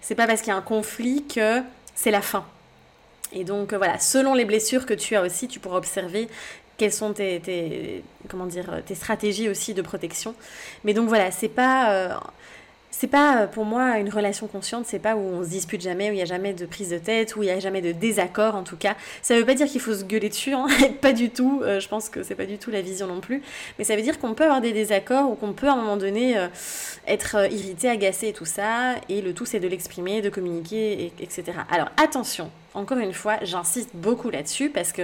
c'est 0.00 0.14
pas 0.14 0.28
parce 0.28 0.42
qu'il 0.42 0.50
y 0.50 0.54
a 0.54 0.56
un 0.56 0.62
conflit 0.62 1.24
que 1.26 1.60
c'est 1.94 2.10
la 2.10 2.22
fin. 2.22 2.44
Et 3.32 3.44
donc 3.44 3.72
euh, 3.72 3.78
voilà, 3.78 3.98
selon 3.98 4.34
les 4.34 4.44
blessures 4.44 4.86
que 4.86 4.94
tu 4.94 5.16
as 5.16 5.22
aussi, 5.22 5.48
tu 5.48 5.58
pourras 5.58 5.78
observer 5.78 6.28
quelles 6.76 6.92
sont 6.92 7.12
tes, 7.12 8.02
comment 8.28 8.46
dire, 8.46 8.82
tes 8.86 8.94
stratégies 8.94 9.50
aussi 9.50 9.74
de 9.74 9.82
protection. 9.82 10.34
Mais 10.84 10.94
donc 10.94 11.08
voilà, 11.08 11.30
c'est 11.30 11.48
pas 11.48 12.22
c'est 12.90 13.06
pas 13.06 13.42
euh, 13.42 13.46
pour 13.46 13.64
moi 13.64 13.98
une 13.98 14.08
relation 14.08 14.46
consciente, 14.46 14.86
c'est 14.86 14.98
pas 14.98 15.16
où 15.16 15.20
on 15.20 15.44
se 15.44 15.48
dispute 15.48 15.80
jamais, 15.80 16.10
où 16.10 16.12
il 16.12 16.16
n'y 16.16 16.22
a 16.22 16.26
jamais 16.26 16.52
de 16.52 16.66
prise 16.66 16.90
de 16.90 16.98
tête, 16.98 17.36
où 17.36 17.42
il 17.42 17.46
n'y 17.46 17.52
a 17.52 17.60
jamais 17.60 17.80
de 17.80 17.92
désaccord 17.92 18.54
en 18.54 18.62
tout 18.62 18.76
cas. 18.76 18.96
Ça 19.22 19.36
veut 19.36 19.44
pas 19.44 19.54
dire 19.54 19.66
qu'il 19.66 19.80
faut 19.80 19.94
se 19.94 20.04
gueuler 20.04 20.28
dessus, 20.28 20.52
hein, 20.52 20.66
pas 21.00 21.12
du 21.12 21.30
tout, 21.30 21.62
euh, 21.64 21.80
je 21.80 21.88
pense 21.88 22.08
que 22.08 22.22
c'est 22.22 22.34
pas 22.34 22.46
du 22.46 22.58
tout 22.58 22.70
la 22.70 22.82
vision 22.82 23.06
non 23.06 23.20
plus, 23.20 23.42
mais 23.78 23.84
ça 23.84 23.96
veut 23.96 24.02
dire 24.02 24.18
qu'on 24.18 24.34
peut 24.34 24.44
avoir 24.44 24.60
des 24.60 24.72
désaccords 24.72 25.30
ou 25.30 25.34
qu'on 25.34 25.52
peut 25.52 25.68
à 25.68 25.72
un 25.72 25.76
moment 25.76 25.96
donné 25.96 26.36
euh, 26.36 26.48
être 27.06 27.36
irrité, 27.52 27.88
agacé 27.88 28.28
et 28.28 28.32
tout 28.32 28.44
ça, 28.44 28.96
et 29.08 29.22
le 29.22 29.34
tout 29.34 29.46
c'est 29.46 29.60
de 29.60 29.68
l'exprimer, 29.68 30.22
de 30.22 30.30
communiquer, 30.30 31.12
etc. 31.20 31.44
Alors 31.70 31.88
attention, 31.96 32.50
encore 32.74 32.98
une 32.98 33.12
fois, 33.12 33.38
j'insiste 33.42 33.90
beaucoup 33.94 34.30
là-dessus 34.30 34.70
parce 34.70 34.92
que 34.92 35.02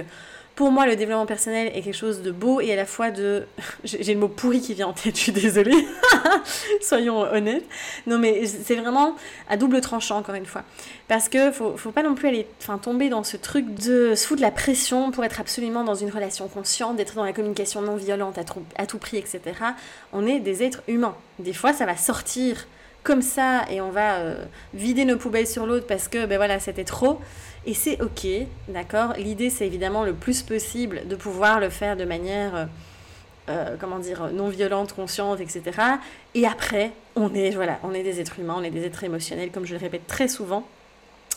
pour 0.57 0.71
moi, 0.71 0.87
le 0.87 0.95
développement 0.95 1.27
personnel 1.27 1.71
est 1.75 1.83
quelque 1.83 1.95
chose 1.95 2.23
de 2.23 2.31
beau 2.31 2.61
et 2.61 2.73
à 2.73 2.75
la 2.75 2.87
fois 2.87 3.11
de... 3.11 3.45
J'ai 3.83 4.15
le 4.15 4.19
mot 4.19 4.27
pourri 4.27 4.59
qui 4.59 4.73
vient 4.73 4.87
en 4.87 4.93
tête, 4.93 5.15
je 5.15 5.21
suis 5.21 5.31
désolée. 5.31 5.87
Soyons 6.81 7.19
honnêtes. 7.19 7.63
Non, 8.07 8.17
mais 8.17 8.47
c'est 8.47 8.73
vraiment 8.73 9.15
à 9.49 9.55
double 9.55 9.79
tranchant, 9.81 10.17
encore 10.17 10.33
une 10.33 10.47
fois. 10.47 10.63
Parce 11.07 11.29
que 11.29 11.51
faut, 11.51 11.77
faut 11.77 11.91
pas 11.91 12.01
non 12.01 12.15
plus 12.15 12.27
aller, 12.27 12.47
enfin, 12.59 12.79
tomber 12.79 13.07
dans 13.07 13.23
ce 13.23 13.37
truc 13.37 13.71
de 13.75 14.15
se 14.15 14.25
foutre 14.25 14.41
la 14.41 14.49
pression 14.49 15.11
pour 15.11 15.23
être 15.23 15.39
absolument 15.39 15.83
dans 15.83 15.93
une 15.93 16.09
relation 16.09 16.47
consciente, 16.47 16.95
d'être 16.95 17.13
dans 17.13 17.23
la 17.23 17.33
communication 17.33 17.83
non 17.83 17.95
violente 17.95 18.39
à, 18.39 18.85
tout 18.87 18.97
prix, 18.97 19.17
etc. 19.17 19.41
On 20.11 20.25
est 20.25 20.39
des 20.39 20.63
êtres 20.63 20.81
humains. 20.87 21.15
Des 21.37 21.53
fois, 21.53 21.71
ça 21.71 21.85
va 21.85 21.95
sortir 21.95 22.65
comme 23.03 23.21
ça 23.21 23.61
et 23.69 23.79
on 23.79 23.91
va 23.91 24.15
euh, 24.15 24.43
vider 24.73 25.05
nos 25.05 25.17
poubelles 25.17 25.45
sur 25.45 25.67
l'autre 25.67 25.85
parce 25.85 26.07
que, 26.07 26.25
ben 26.25 26.37
voilà, 26.37 26.59
c'était 26.59 26.83
trop. 26.83 27.19
Et 27.67 27.73
c'est 27.73 28.01
ok, 28.01 28.25
d'accord 28.69 29.13
L'idée, 29.17 29.49
c'est 29.49 29.67
évidemment 29.67 30.05
le 30.05 30.13
plus 30.13 30.41
possible 30.41 31.05
de 31.05 31.17
pouvoir 31.17 31.59
le 31.59 31.69
faire 31.69 31.97
de 31.97 32.05
manière, 32.05 32.55
euh, 32.55 32.65
euh, 33.49 33.75
comment 33.77 33.99
dire, 33.99 34.29
non 34.31 34.47
violente, 34.47 34.93
consciente, 34.93 35.41
etc. 35.41 35.61
Et 36.33 36.47
après, 36.47 36.93
on 37.17 37.33
est, 37.35 37.51
voilà, 37.51 37.77
on 37.83 37.93
est 37.93 38.03
des 38.03 38.21
êtres 38.21 38.39
humains, 38.39 38.55
on 38.57 38.63
est 38.63 38.71
des 38.71 38.85
êtres 38.85 39.03
émotionnels, 39.03 39.51
comme 39.51 39.65
je 39.65 39.73
le 39.73 39.81
répète 39.81 40.07
très 40.07 40.29
souvent. 40.29 40.65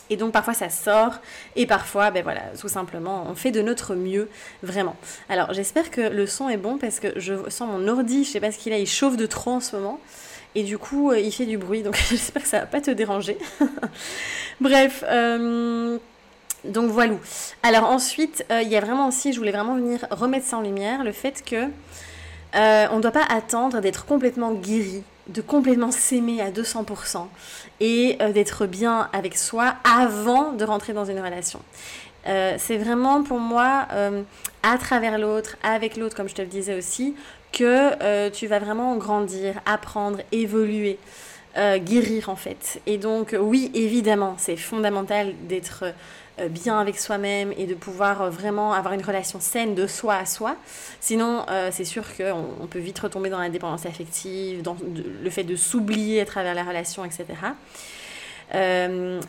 Et 0.09 0.17
donc 0.17 0.33
parfois 0.33 0.53
ça 0.53 0.69
sort 0.69 1.15
et 1.55 1.65
parfois, 1.65 2.11
ben 2.11 2.23
voilà, 2.23 2.41
tout 2.59 2.67
simplement, 2.67 3.25
on 3.29 3.35
fait 3.35 3.51
de 3.51 3.61
notre 3.61 3.95
mieux, 3.95 4.29
vraiment. 4.63 4.95
Alors 5.29 5.53
j'espère 5.53 5.89
que 5.89 6.01
le 6.01 6.27
son 6.27 6.49
est 6.49 6.57
bon 6.57 6.77
parce 6.77 6.99
que 6.99 7.17
je 7.17 7.33
sens 7.49 7.69
mon 7.69 7.87
ordi, 7.87 8.23
je 8.25 8.29
sais 8.29 8.41
pas 8.41 8.51
ce 8.51 8.57
qu'il 8.57 8.73
a, 8.73 8.77
il 8.77 8.87
chauffe 8.87 9.15
de 9.15 9.25
trop 9.25 9.51
en 9.51 9.59
ce 9.59 9.75
moment. 9.75 9.99
Et 10.53 10.63
du 10.63 10.77
coup, 10.77 11.11
euh, 11.11 11.19
il 11.19 11.31
fait 11.31 11.45
du 11.45 11.57
bruit, 11.57 11.81
donc 11.81 11.95
j'espère 12.09 12.41
que 12.41 12.47
ça 12.47 12.59
va 12.59 12.65
pas 12.65 12.81
te 12.81 12.91
déranger. 12.91 13.37
Bref, 14.59 15.03
donc 16.63 16.91
voilà. 16.91 17.15
Alors 17.63 17.85
ensuite, 17.85 18.45
euh, 18.51 18.61
il 18.61 18.69
y 18.69 18.77
a 18.77 18.81
vraiment 18.81 19.07
aussi, 19.07 19.33
je 19.33 19.39
voulais 19.39 19.51
vraiment 19.51 19.75
venir 19.75 20.05
remettre 20.11 20.45
ça 20.45 20.57
en 20.57 20.61
lumière, 20.61 21.03
le 21.03 21.11
fait 21.11 21.43
que 21.43 21.67
euh, 22.55 22.87
on 22.91 22.97
ne 22.97 23.01
doit 23.01 23.11
pas 23.11 23.25
attendre 23.29 23.79
d'être 23.79 24.05
complètement 24.05 24.53
guéri, 24.53 25.03
de 25.27 25.41
complètement 25.41 25.91
s'aimer 25.91 26.41
à 26.41 26.51
200% 26.51 27.27
et 27.79 28.17
euh, 28.21 28.31
d'être 28.31 28.67
bien 28.67 29.09
avec 29.13 29.37
soi 29.37 29.75
avant 29.83 30.51
de 30.51 30.63
rentrer 30.63 30.93
dans 30.93 31.05
une 31.05 31.19
relation. 31.19 31.61
c'est 32.25 32.77
vraiment 32.77 33.23
pour 33.23 33.39
moi 33.39 33.87
à 34.61 34.77
travers 34.77 35.17
l'autre, 35.17 35.57
avec 35.63 35.97
l'autre, 35.97 36.15
comme 36.15 36.29
je 36.29 36.35
te 36.35 36.41
le 36.43 36.47
disais 36.47 36.77
aussi, 36.77 37.15
que 37.51 38.29
tu 38.29 38.45
vas 38.45 38.59
vraiment 38.59 38.95
grandir, 38.97 39.55
apprendre, 39.65 40.19
évoluer. 40.31 40.99
Guérir 41.55 42.29
en 42.29 42.35
fait. 42.35 42.81
Et 42.85 42.97
donc 42.97 43.35
oui, 43.39 43.71
évidemment, 43.73 44.35
c'est 44.37 44.55
fondamental 44.55 45.33
d'être 45.47 45.85
bien 46.49 46.79
avec 46.79 46.97
soi-même 46.97 47.53
et 47.57 47.67
de 47.67 47.75
pouvoir 47.75 48.31
vraiment 48.31 48.73
avoir 48.73 48.93
une 48.93 49.03
relation 49.03 49.39
saine 49.39 49.75
de 49.75 49.85
soi 49.85 50.15
à 50.15 50.25
soi. 50.25 50.55
Sinon, 50.99 51.45
c'est 51.71 51.85
sûr 51.85 52.03
qu'on 52.15 52.45
on 52.61 52.67
peut 52.67 52.79
vite 52.79 52.97
retomber 52.99 53.29
dans 53.29 53.39
la 53.39 53.49
dépendance 53.49 53.85
affective, 53.85 54.61
dans 54.61 54.77
le 55.23 55.29
fait 55.29 55.43
de 55.43 55.55
s'oublier 55.55 56.21
à 56.21 56.25
travers 56.25 56.55
la 56.55 56.63
relation, 56.63 57.05
etc. 57.05 57.25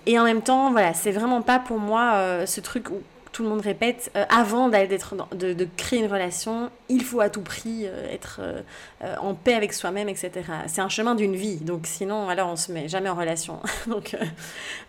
et 0.06 0.18
en 0.18 0.24
même 0.24 0.42
temps, 0.42 0.70
voilà, 0.70 0.94
c'est 0.94 1.12
vraiment 1.12 1.42
pas 1.42 1.58
pour 1.58 1.78
moi 1.78 2.46
ce 2.46 2.60
truc 2.60 2.88
où 2.90 3.02
tout 3.32 3.42
le 3.42 3.48
monde 3.48 3.62
répète, 3.62 4.12
euh, 4.14 4.24
avant 4.28 4.68
de, 4.68 5.68
créer 5.76 6.00
une 6.00 6.12
relation, 6.12 6.70
il 6.88 7.02
faut 7.02 7.20
à 7.20 7.30
tout 7.30 7.40
prix 7.40 7.86
euh, 7.86 8.12
être 8.12 8.40
euh, 8.40 9.16
en 9.20 9.34
paix 9.34 9.54
avec 9.54 9.72
soi-même, 9.72 10.08
etc. 10.08 10.30
C'est 10.66 10.82
un 10.82 10.90
chemin 10.90 11.14
d'une 11.14 11.34
vie, 11.34 11.56
donc 11.56 11.86
sinon, 11.86 12.28
alors 12.28 12.50
on 12.50 12.56
se 12.56 12.70
met 12.70 12.88
jamais 12.88 13.08
en 13.08 13.14
relation. 13.14 13.60
donc, 13.86 14.16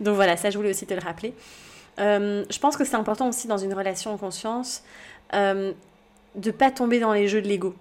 donc 0.02 0.16
voilà, 0.16 0.36
ça 0.38 0.50
je 0.50 0.58
voulais 0.58 0.70
aussi 0.70 0.86
te 0.86 0.94
le 0.94 1.00
rappeler. 1.00 1.34
je 1.98 2.60
pense 2.60 2.76
que 2.76 2.84
c'est 2.84 2.96
important 2.96 3.30
aussi 3.30 3.48
dans 3.48 3.58
une 3.58 3.74
relation 3.74 4.14
en 4.14 4.18
conscience 4.18 4.84
de 5.34 6.52
pas 6.52 6.72
tomber 6.72 7.00
dans 7.00 7.14
les 7.14 7.28
jeux 7.28 7.42
de 7.42 7.48
l'ego 7.48 7.76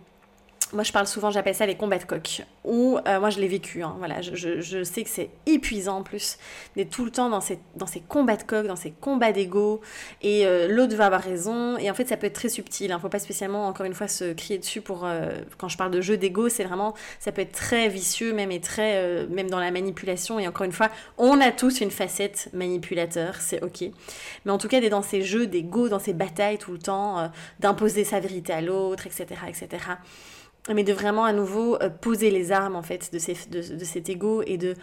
moi 0.72 0.84
je 0.84 0.92
parle 0.92 1.06
souvent, 1.06 1.30
j'appelle 1.30 1.54
ça 1.54 1.66
les 1.66 1.74
combats 1.74 1.98
de 1.98 2.04
coq. 2.04 2.42
Ou 2.64 2.98
euh, 3.06 3.20
moi 3.20 3.30
je 3.30 3.40
l'ai 3.40 3.48
vécu, 3.48 3.82
hein, 3.82 3.94
voilà, 3.98 4.22
je, 4.22 4.84
sais 4.84 5.02
que 5.02 5.10
c'est 5.10 5.30
épuisant 5.46 5.98
en 5.98 6.02
plus 6.02 6.38
d'être 6.76 6.90
tout 6.90 7.04
le 7.04 7.10
temps 7.10 7.28
dans 7.28 7.40
ces, 7.40 7.58
combats 8.08 8.36
de 8.36 8.42
coq, 8.42 8.66
dans 8.66 8.76
ces 8.76 8.92
combats 8.92 9.32
d'ego, 9.32 9.80
et 10.22 10.46
euh, 10.46 10.68
l'autre 10.68 10.94
va 10.94 11.06
avoir 11.06 11.20
raison, 11.20 11.76
et 11.76 11.90
en 11.90 11.94
fait 11.94 12.08
ça 12.08 12.16
peut 12.16 12.26
être 12.26 12.34
très 12.34 12.48
subtil, 12.48 12.86
il 12.86 12.92
hein, 12.92 12.98
faut 13.00 13.08
pas 13.08 13.18
spécialement 13.18 13.66
encore 13.66 13.86
une 13.86 13.94
fois 13.94 14.08
se 14.08 14.32
crier 14.32 14.58
dessus 14.58 14.80
pour, 14.80 15.04
euh, 15.04 15.30
quand 15.58 15.68
je 15.68 15.76
parle 15.76 15.90
de 15.90 16.00
jeu 16.00 16.16
d'ego, 16.16 16.48
c'est 16.48 16.64
vraiment, 16.64 16.94
ça 17.20 17.32
peut 17.32 17.42
être 17.42 17.52
très 17.52 17.88
vicieux 17.88 18.32
même 18.32 18.50
et 18.50 18.60
très, 18.60 19.26
même 19.26 19.50
dans 19.50 19.60
la 19.60 19.70
manipulation, 19.70 20.38
et 20.38 20.48
encore 20.48 20.64
une 20.64 20.72
fois, 20.72 20.88
on 21.18 21.40
a 21.40 21.50
tous 21.50 21.80
une 21.80 21.90
facette 21.90 22.48
manipulateur, 22.52 23.36
c'est 23.40 23.62
ok, 23.62 23.84
mais 24.44 24.52
en 24.52 24.58
tout 24.58 24.68
cas 24.68 24.80
d'être 24.80 24.92
dans 24.92 25.02
ces 25.02 25.22
jeux 25.22 25.46
d'ego, 25.46 25.88
dans 25.88 25.98
ces 25.98 26.12
batailles 26.12 26.58
tout 26.58 26.72
le 26.72 26.78
temps, 26.78 27.30
d'imposer 27.60 28.04
sa 28.04 28.20
vérité 28.20 28.52
à 28.52 28.60
l'autre, 28.60 29.06
etc., 29.06 29.26
etc., 29.48 29.78
mais 30.72 30.84
de 30.84 30.92
vraiment 30.92 31.24
à 31.24 31.32
nouveau 31.32 31.76
euh, 31.82 31.88
poser 31.88 32.30
les 32.30 32.52
armes 32.52 32.76
en 32.76 32.82
fait 32.82 33.12
de, 33.12 33.18
ces, 33.18 33.36
de, 33.50 33.60
de 33.76 33.84
cet 33.84 34.08
ego 34.08 34.42
et 34.46 34.58
de 34.58 34.74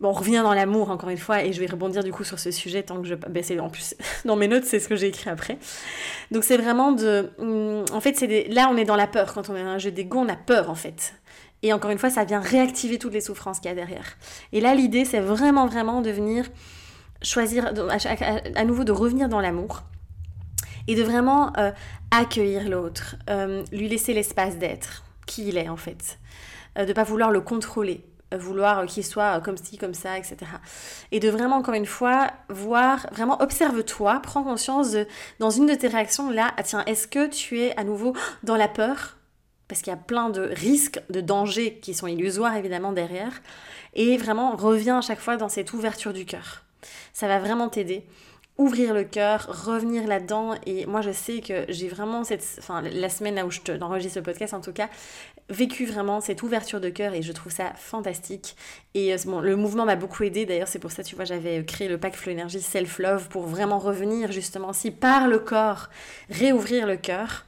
Bon, 0.00 0.08
on 0.08 0.12
revient 0.12 0.40
dans 0.42 0.54
l'amour 0.54 0.90
encore 0.90 1.10
une 1.10 1.18
fois 1.18 1.44
et 1.44 1.52
je 1.52 1.60
vais 1.60 1.66
rebondir 1.66 2.02
du 2.02 2.10
coup 2.10 2.24
sur 2.24 2.38
ce 2.38 2.50
sujet 2.50 2.82
tant 2.82 3.02
que 3.02 3.06
je 3.06 3.14
ben 3.14 3.44
en 3.60 3.68
plus 3.68 3.94
dans 4.24 4.34
mes 4.34 4.48
notes 4.48 4.64
c'est 4.64 4.80
ce 4.80 4.88
que 4.88 4.96
j'ai 4.96 5.08
écrit 5.08 5.28
après. 5.28 5.58
Donc 6.30 6.42
c'est 6.42 6.56
vraiment 6.56 6.92
de 6.92 7.30
hum, 7.38 7.84
en 7.92 8.00
fait 8.00 8.16
c'est 8.16 8.48
là 8.48 8.70
on 8.72 8.78
est 8.78 8.86
dans 8.86 8.96
la 8.96 9.06
peur. 9.06 9.34
Quand 9.34 9.50
on 9.50 9.56
est 9.56 9.62
dans 9.62 9.68
un 9.68 9.78
jeu 9.78 9.90
d'ego 9.90 10.18
on 10.18 10.28
a 10.30 10.36
peur 10.36 10.70
en 10.70 10.74
fait. 10.74 11.14
Et 11.62 11.74
encore 11.74 11.90
une 11.90 11.98
fois 11.98 12.08
ça 12.08 12.24
vient 12.24 12.40
réactiver 12.40 12.98
toutes 12.98 13.12
les 13.12 13.20
souffrances 13.20 13.60
qu'il 13.60 13.68
y 13.68 13.72
a 13.72 13.74
derrière. 13.74 14.16
Et 14.52 14.62
là 14.62 14.74
l'idée 14.74 15.04
c'est 15.04 15.20
vraiment 15.20 15.66
vraiment 15.66 16.00
de 16.00 16.10
venir 16.10 16.46
choisir 17.20 17.70
à, 18.54 18.64
nouveau 18.64 18.84
de 18.84 18.92
revenir 18.92 19.28
dans 19.28 19.40
l'amour 19.40 19.82
et 20.88 20.94
de 20.94 21.02
vraiment 21.02 21.52
euh, 21.58 21.72
accueillir 22.10 22.70
l'autre 22.70 23.16
euh, 23.28 23.62
lui 23.70 23.86
laisser 23.86 24.14
l'espace 24.14 24.56
d'être 24.56 25.04
qui 25.26 25.48
il 25.48 25.56
est 25.56 25.68
en 25.68 25.76
fait. 25.76 26.18
Euh, 26.78 26.82
de 26.82 26.88
ne 26.88 26.92
pas 26.92 27.04
vouloir 27.04 27.30
le 27.30 27.40
contrôler, 27.40 28.04
vouloir 28.32 28.86
qu'il 28.86 29.04
soit 29.04 29.40
comme 29.40 29.56
ci, 29.56 29.76
comme 29.76 29.94
ça, 29.94 30.18
etc. 30.18 30.36
Et 31.10 31.20
de 31.20 31.28
vraiment, 31.28 31.56
encore 31.56 31.74
une 31.74 31.86
fois, 31.86 32.30
voir, 32.48 33.06
vraiment 33.12 33.40
observe-toi, 33.42 34.20
prends 34.22 34.42
conscience 34.42 34.92
de, 34.92 35.06
dans 35.38 35.50
une 35.50 35.66
de 35.66 35.74
tes 35.74 35.88
réactions, 35.88 36.30
là, 36.30 36.52
ah, 36.56 36.62
tiens, 36.62 36.84
est-ce 36.86 37.08
que 37.08 37.26
tu 37.26 37.60
es 37.60 37.76
à 37.76 37.84
nouveau 37.84 38.14
dans 38.42 38.56
la 38.56 38.68
peur? 38.68 39.16
Parce 39.68 39.82
qu'il 39.82 39.92
y 39.92 39.94
a 39.94 39.98
plein 39.98 40.30
de 40.30 40.42
risques, 40.42 41.00
de 41.10 41.20
dangers 41.20 41.78
qui 41.80 41.94
sont 41.94 42.06
illusoires 42.06 42.56
évidemment 42.56 42.92
derrière. 42.92 43.40
Et 43.94 44.16
vraiment, 44.16 44.56
reviens 44.56 44.98
à 44.98 45.00
chaque 45.00 45.20
fois 45.20 45.36
dans 45.36 45.48
cette 45.48 45.72
ouverture 45.72 46.12
du 46.12 46.24
cœur. 46.24 46.64
Ça 47.12 47.28
va 47.28 47.38
vraiment 47.38 47.68
t'aider 47.68 48.04
ouvrir 48.60 48.92
le 48.92 49.04
cœur, 49.04 49.64
revenir 49.66 50.06
là-dedans. 50.06 50.54
Et 50.66 50.84
moi, 50.84 51.00
je 51.00 51.10
sais 51.10 51.40
que 51.40 51.64
j'ai 51.70 51.88
vraiment 51.88 52.24
cette, 52.24 52.44
enfin, 52.58 52.82
la 52.82 53.08
semaine 53.08 53.42
où 53.42 53.50
je 53.50 53.60
t'enregistre 53.60 54.16
ce 54.16 54.20
podcast, 54.20 54.52
en 54.52 54.60
tout 54.60 54.72
cas, 54.72 54.90
vécu 55.48 55.86
vraiment 55.86 56.20
cette 56.20 56.42
ouverture 56.42 56.78
de 56.80 56.90
cœur 56.90 57.14
et 57.14 57.22
je 57.22 57.32
trouve 57.32 57.50
ça 57.50 57.72
fantastique. 57.74 58.54
Et 58.94 59.14
euh, 59.14 59.16
bon, 59.24 59.40
le 59.40 59.56
mouvement 59.56 59.86
m'a 59.86 59.96
beaucoup 59.96 60.22
aidé. 60.24 60.44
D'ailleurs, 60.44 60.68
c'est 60.68 60.78
pour 60.78 60.92
ça, 60.92 61.02
tu 61.02 61.16
vois, 61.16 61.24
j'avais 61.24 61.64
créé 61.64 61.88
le 61.88 61.96
pack 61.96 62.14
Flow 62.14 62.32
Energy 62.32 62.60
Self 62.60 62.98
Love 62.98 63.28
pour 63.28 63.46
vraiment 63.46 63.78
revenir 63.78 64.30
justement 64.30 64.74
si 64.74 64.90
par 64.90 65.26
le 65.26 65.38
corps, 65.38 65.88
réouvrir 66.28 66.86
le 66.86 66.98
cœur. 66.98 67.46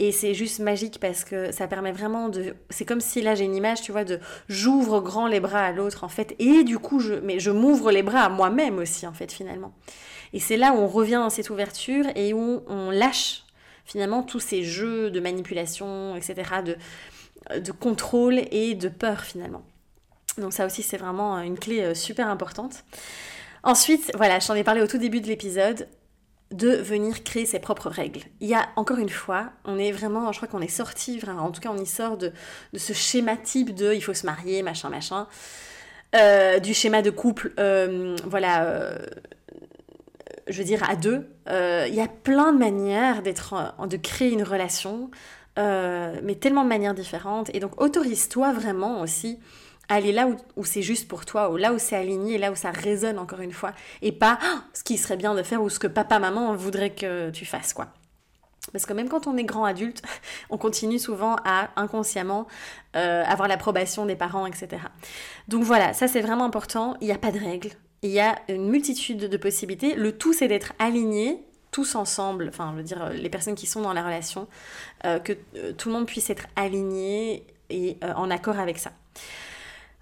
Et 0.00 0.12
c'est 0.12 0.32
juste 0.32 0.60
magique 0.60 0.98
parce 0.98 1.24
que 1.24 1.52
ça 1.52 1.68
permet 1.68 1.92
vraiment 1.92 2.30
de. 2.30 2.56
C'est 2.70 2.86
comme 2.86 3.02
si 3.02 3.20
là 3.20 3.34
j'ai 3.34 3.44
une 3.44 3.54
image, 3.54 3.82
tu 3.82 3.92
vois, 3.92 4.04
de 4.04 4.18
j'ouvre 4.48 5.00
grand 5.00 5.26
les 5.26 5.40
bras 5.40 5.62
à 5.62 5.72
l'autre 5.72 6.04
en 6.04 6.08
fait. 6.08 6.34
Et 6.38 6.64
du 6.64 6.78
coup, 6.78 7.00
je, 7.00 7.14
mais 7.14 7.38
je 7.38 7.50
m'ouvre 7.50 7.92
les 7.92 8.02
bras 8.02 8.22
à 8.22 8.28
moi-même 8.30 8.78
aussi 8.78 9.06
en 9.06 9.12
fait 9.12 9.30
finalement. 9.30 9.74
Et 10.32 10.40
c'est 10.40 10.56
là 10.56 10.72
où 10.72 10.76
on 10.76 10.86
revient 10.86 11.14
dans 11.14 11.30
cette 11.30 11.50
ouverture 11.50 12.06
et 12.14 12.32
où 12.32 12.62
on 12.66 12.90
lâche 12.90 13.44
finalement 13.84 14.22
tous 14.22 14.40
ces 14.40 14.62
jeux 14.62 15.10
de 15.10 15.20
manipulation, 15.20 16.14
etc., 16.16 16.34
de, 16.64 16.76
de 17.58 17.72
contrôle 17.72 18.40
et 18.50 18.74
de 18.74 18.88
peur 18.88 19.20
finalement. 19.20 19.62
Donc 20.38 20.52
ça 20.52 20.66
aussi 20.66 20.82
c'est 20.82 20.96
vraiment 20.96 21.38
une 21.40 21.58
clé 21.58 21.80
euh, 21.80 21.94
super 21.94 22.28
importante. 22.28 22.84
Ensuite, 23.62 24.10
voilà, 24.16 24.38
j'en 24.38 24.54
ai 24.54 24.64
parlé 24.64 24.80
au 24.80 24.86
tout 24.86 24.98
début 24.98 25.20
de 25.20 25.26
l'épisode, 25.26 25.86
de 26.50 26.70
venir 26.70 27.22
créer 27.22 27.46
ses 27.46 27.60
propres 27.60 27.88
règles. 27.88 28.22
Il 28.40 28.48
y 28.48 28.54
a 28.54 28.68
encore 28.76 28.98
une 28.98 29.10
fois, 29.10 29.52
on 29.64 29.78
est 29.78 29.92
vraiment, 29.92 30.32
je 30.32 30.38
crois 30.38 30.48
qu'on 30.48 30.62
est 30.62 30.68
sorti, 30.68 31.20
en 31.28 31.50
tout 31.50 31.60
cas 31.60 31.70
on 31.70 31.78
y 31.78 31.86
sort 31.86 32.16
de, 32.16 32.32
de, 32.72 32.78
ce 32.78 32.92
schéma 32.92 33.36
type 33.36 33.74
de 33.74 33.92
il 33.92 34.00
faut 34.00 34.14
se 34.14 34.26
marier, 34.26 34.62
machin, 34.62 34.88
machin, 34.88 35.28
euh, 36.16 36.58
du 36.58 36.74
schéma 36.74 37.02
de 37.02 37.10
couple, 37.10 37.52
euh, 37.60 38.16
voilà, 38.24 38.98
je 40.50 40.58
veux 40.58 40.64
dire, 40.64 40.88
à 40.88 40.96
deux. 40.96 41.28
Euh, 41.48 41.86
il 41.88 41.94
y 41.94 42.00
a 42.00 42.08
plein 42.08 42.52
de 42.52 42.58
manières 42.58 43.22
d'être, 43.22 43.74
de 43.86 43.96
créer 43.96 44.30
une 44.30 44.42
relation, 44.42 45.10
euh, 45.58 46.18
mais 46.22 46.34
tellement 46.34 46.64
de 46.64 46.68
manières 46.68 46.94
différentes. 46.94 47.50
Et 47.54 47.60
donc, 47.60 47.80
autorise-toi 47.80 48.52
vraiment 48.52 49.00
aussi 49.00 49.38
à 49.88 49.94
aller 49.94 50.12
là 50.12 50.28
où, 50.56 50.64
c'est 50.64 50.82
juste 50.82 51.08
pour 51.08 51.26
toi, 51.26 51.50
ou 51.50 51.56
là 51.56 51.72
où 51.72 51.78
c'est 51.78 51.96
aligné, 51.96 52.38
là 52.38 52.52
où 52.52 52.54
ça 52.54 52.70
résonne 52.70 53.18
encore 53.18 53.40
une 53.40 53.52
fois, 53.52 53.72
et 54.02 54.12
pas 54.12 54.38
ah, 54.40 54.62
ce 54.72 54.84
qui 54.84 54.96
serait 54.96 55.16
bien 55.16 55.34
de 55.34 55.42
faire 55.42 55.60
ou 55.62 55.68
ce 55.68 55.80
que 55.80 55.88
papa, 55.88 56.20
maman 56.20 56.54
voudrait 56.54 56.90
que 56.90 57.30
tu 57.30 57.44
fasses, 57.44 57.72
quoi. 57.72 57.88
Parce 58.72 58.86
que 58.86 58.92
même 58.92 59.08
quand 59.08 59.26
on 59.26 59.36
est 59.36 59.44
grand 59.44 59.64
adulte, 59.64 60.02
on 60.50 60.58
continue 60.58 61.00
souvent 61.00 61.36
à 61.44 61.70
inconsciemment 61.76 62.46
euh, 62.94 63.24
avoir 63.24 63.48
l'approbation 63.48 64.06
des 64.06 64.16
parents, 64.16 64.46
etc. 64.46 64.82
Donc 65.48 65.64
voilà, 65.64 65.92
ça 65.92 66.06
c'est 66.06 66.20
vraiment 66.20 66.44
important. 66.44 66.96
Il 67.00 67.06
n'y 67.06 67.12
a 67.12 67.18
pas 67.18 67.32
de 67.32 67.38
règles 67.38 67.70
il 68.02 68.10
y 68.10 68.20
a 68.20 68.38
une 68.48 68.68
multitude 68.68 69.18
de 69.18 69.36
possibilités. 69.36 69.94
Le 69.94 70.16
tout, 70.16 70.32
c'est 70.32 70.48
d'être 70.48 70.72
aligné 70.78 71.38
tous 71.70 71.94
ensemble, 71.94 72.48
enfin, 72.48 72.70
je 72.72 72.78
veux 72.78 72.82
dire, 72.82 73.10
les 73.10 73.28
personnes 73.28 73.54
qui 73.54 73.66
sont 73.66 73.80
dans 73.80 73.92
la 73.92 74.02
relation, 74.02 74.48
euh, 75.04 75.18
que 75.18 75.34
euh, 75.56 75.72
tout 75.72 75.88
le 75.88 75.94
monde 75.94 76.06
puisse 76.06 76.30
être 76.30 76.46
aligné 76.56 77.44
et 77.68 77.96
euh, 78.02 78.12
en 78.14 78.30
accord 78.30 78.58
avec 78.58 78.78
ça. 78.78 78.92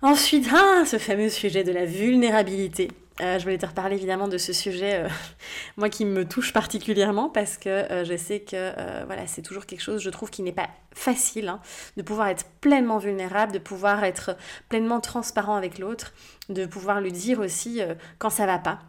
Ensuite, 0.00 0.48
ah, 0.54 0.84
ce 0.86 0.98
fameux 0.98 1.28
sujet 1.28 1.64
de 1.64 1.72
la 1.72 1.84
vulnérabilité. 1.84 2.88
Je 3.20 3.42
voulais 3.42 3.58
te 3.58 3.66
reparler 3.66 3.96
évidemment 3.96 4.28
de 4.28 4.38
ce 4.38 4.52
sujet, 4.52 5.04
moi 5.76 5.88
qui 5.88 6.04
me 6.04 6.25
touche 6.25 6.52
particulièrement 6.52 7.28
parce 7.28 7.56
que 7.58 8.04
je 8.04 8.16
sais 8.16 8.40
que 8.40 8.72
voilà, 9.06 9.26
c'est 9.26 9.42
toujours 9.42 9.66
quelque 9.66 9.82
chose, 9.82 10.02
je 10.02 10.10
trouve, 10.10 10.30
qui 10.30 10.42
n'est 10.42 10.52
pas 10.52 10.68
facile 10.98 11.48
hein, 11.48 11.60
de 11.96 12.02
pouvoir 12.02 12.28
être 12.28 12.44
pleinement 12.60 12.98
vulnérable, 12.98 13.52
de 13.52 13.58
pouvoir 13.58 14.04
être 14.04 14.37
pleinement 14.68 15.00
transparent 15.00 15.56
avec 15.56 15.78
l'autre, 15.78 16.12
de 16.48 16.66
pouvoir 16.66 17.00
lui 17.00 17.12
dire 17.12 17.40
aussi 17.40 17.80
euh, 17.80 17.94
quand 18.18 18.30
ça 18.30 18.46
va 18.46 18.58
pas. 18.58 18.80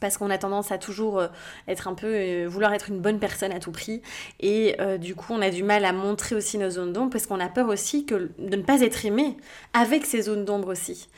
Parce 0.00 0.16
qu'on 0.16 0.30
a 0.30 0.38
tendance 0.38 0.72
à 0.72 0.78
toujours 0.78 1.20
euh, 1.20 1.28
être 1.68 1.86
un 1.86 1.94
peu 1.94 2.06
euh, 2.08 2.46
vouloir 2.48 2.74
être 2.74 2.88
une 2.88 3.00
bonne 3.00 3.18
personne 3.18 3.52
à 3.52 3.60
tout 3.60 3.72
prix. 3.72 4.02
Et 4.40 4.76
du 4.98 5.14
coup 5.14 5.32
on 5.32 5.42
a 5.42 5.50
du 5.50 5.62
mal 5.62 5.84
à 5.84 5.92
montrer 5.92 6.34
aussi 6.34 6.58
nos 6.58 6.70
zones 6.70 6.92
d'ombre 6.92 7.10
parce 7.10 7.26
qu'on 7.26 7.40
a 7.40 7.48
peur 7.48 7.68
aussi 7.68 8.04
de 8.04 8.30
ne 8.38 8.62
pas 8.62 8.80
être 8.80 9.06
aimé 9.06 9.36
avec 9.72 10.04
ces 10.04 10.22
zones 10.22 10.44
d'ombre 10.44 10.68
aussi 10.68 11.08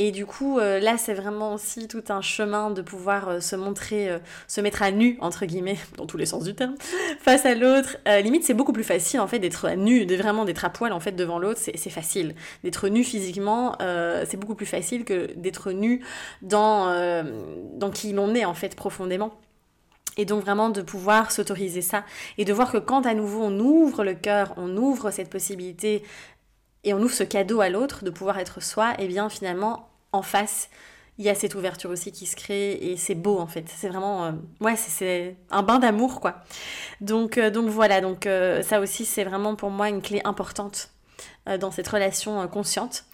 et 0.00 0.12
du 0.12 0.26
coup, 0.26 0.60
euh, 0.60 0.78
là, 0.78 0.96
c'est 0.96 1.12
vraiment 1.12 1.54
aussi 1.54 1.88
tout 1.88 2.04
un 2.10 2.20
chemin 2.20 2.70
de 2.70 2.82
pouvoir 2.82 3.28
euh, 3.28 3.40
se 3.40 3.56
montrer, 3.56 4.08
euh, 4.08 4.20
se 4.46 4.60
mettre 4.60 4.80
à 4.80 4.92
nu, 4.92 5.18
entre 5.20 5.44
guillemets, 5.44 5.76
dans 5.96 6.06
tous 6.06 6.16
les 6.16 6.24
sens 6.24 6.44
du 6.44 6.54
terme, 6.54 6.76
face 7.20 7.44
à 7.44 7.56
l'autre. 7.56 7.96
limite, 8.22 8.44
c'est 8.44 8.54
beaucoup 8.54 8.72
plus 8.72 8.84
facile, 8.84 9.18
en 9.18 9.26
fait, 9.26 9.40
d'être 9.40 9.66
à 9.66 9.74
nu, 9.74 10.06
de 10.06 10.14
vraiment 10.14 10.44
d'être 10.44 10.64
à 10.64 10.70
poil, 10.70 10.92
en 10.92 11.00
fait, 11.00 11.10
devant 11.10 11.40
l'autre, 11.40 11.58
c'est 11.60 11.90
facile. 11.90 12.36
D'être 12.62 12.86
nu 12.86 13.02
physiquement, 13.02 13.76
c'est 13.80 14.36
beaucoup 14.36 14.54
plus 14.54 14.66
facile 14.66 15.04
que 15.04 15.32
d'être 15.34 15.72
nu 15.72 16.04
dans, 16.42 17.24
dans 17.74 17.90
qui 17.90 18.12
l'on 18.12 18.36
est, 18.36 18.44
en 18.44 18.54
fait, 18.54 18.76
profondément. 18.76 19.32
Et 20.16 20.24
donc 20.24 20.42
vraiment 20.42 20.68
de 20.68 20.82
pouvoir 20.82 21.30
s'autoriser 21.30 21.82
ça 21.82 22.04
et 22.38 22.44
de 22.44 22.52
voir 22.52 22.72
que 22.72 22.78
quand 22.78 23.06
à 23.06 23.14
nouveau 23.14 23.42
on 23.42 23.58
ouvre 23.60 24.02
le 24.02 24.14
cœur, 24.14 24.52
on 24.56 24.76
ouvre 24.76 25.12
cette 25.12 25.30
possibilité 25.30 26.02
et 26.84 26.94
on 26.94 27.00
ouvre 27.00 27.14
ce 27.14 27.24
cadeau 27.24 27.60
à 27.60 27.68
l'autre 27.68 28.04
de 28.04 28.10
pouvoir 28.10 28.38
être 28.38 28.62
soi, 28.62 28.92
et 28.92 29.04
eh 29.04 29.08
bien 29.08 29.28
finalement, 29.28 29.87
en 30.12 30.22
face, 30.22 30.70
il 31.18 31.24
y 31.24 31.28
a 31.28 31.34
cette 31.34 31.54
ouverture 31.54 31.90
aussi 31.90 32.12
qui 32.12 32.26
se 32.26 32.36
crée 32.36 32.72
et 32.72 32.96
c'est 32.96 33.16
beau 33.16 33.38
en 33.38 33.46
fait. 33.46 33.64
C'est 33.66 33.88
vraiment, 33.88 34.26
euh, 34.26 34.32
ouais, 34.60 34.76
c'est 34.76 35.36
un 35.50 35.62
bain 35.62 35.78
d'amour 35.78 36.20
quoi. 36.20 36.36
Donc, 37.00 37.38
euh, 37.38 37.50
donc 37.50 37.68
voilà, 37.68 38.00
donc 38.00 38.26
euh, 38.26 38.62
ça 38.62 38.80
aussi 38.80 39.04
c'est 39.04 39.24
vraiment 39.24 39.56
pour 39.56 39.70
moi 39.70 39.88
une 39.88 40.00
clé 40.00 40.20
importante 40.24 40.90
dans 41.60 41.70
cette 41.70 41.88
relation 41.88 42.46
consciente. 42.46 43.04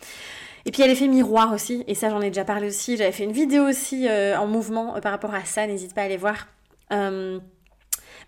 Et 0.67 0.73
puis 0.73 0.83
il 0.83 0.87
y 0.87 0.89
a 0.89 0.89
l'effet 0.89 1.07
miroir 1.07 1.53
aussi, 1.53 1.85
et 1.87 1.95
ça 1.95 2.11
j'en 2.11 2.21
ai 2.21 2.29
déjà 2.29 2.45
parlé 2.45 2.67
aussi. 2.67 2.97
J'avais 2.97 3.13
fait 3.13 3.23
une 3.23 3.33
vidéo 3.33 3.63
aussi 3.63 4.09
en 4.11 4.47
mouvement 4.49 5.01
par 5.01 5.13
rapport 5.13 5.33
à 5.35 5.45
ça, 5.45 5.69
n'hésite 5.69 5.95
pas 5.95 6.03
à 6.03 6.05
aller 6.05 6.17
voir. 6.17 6.49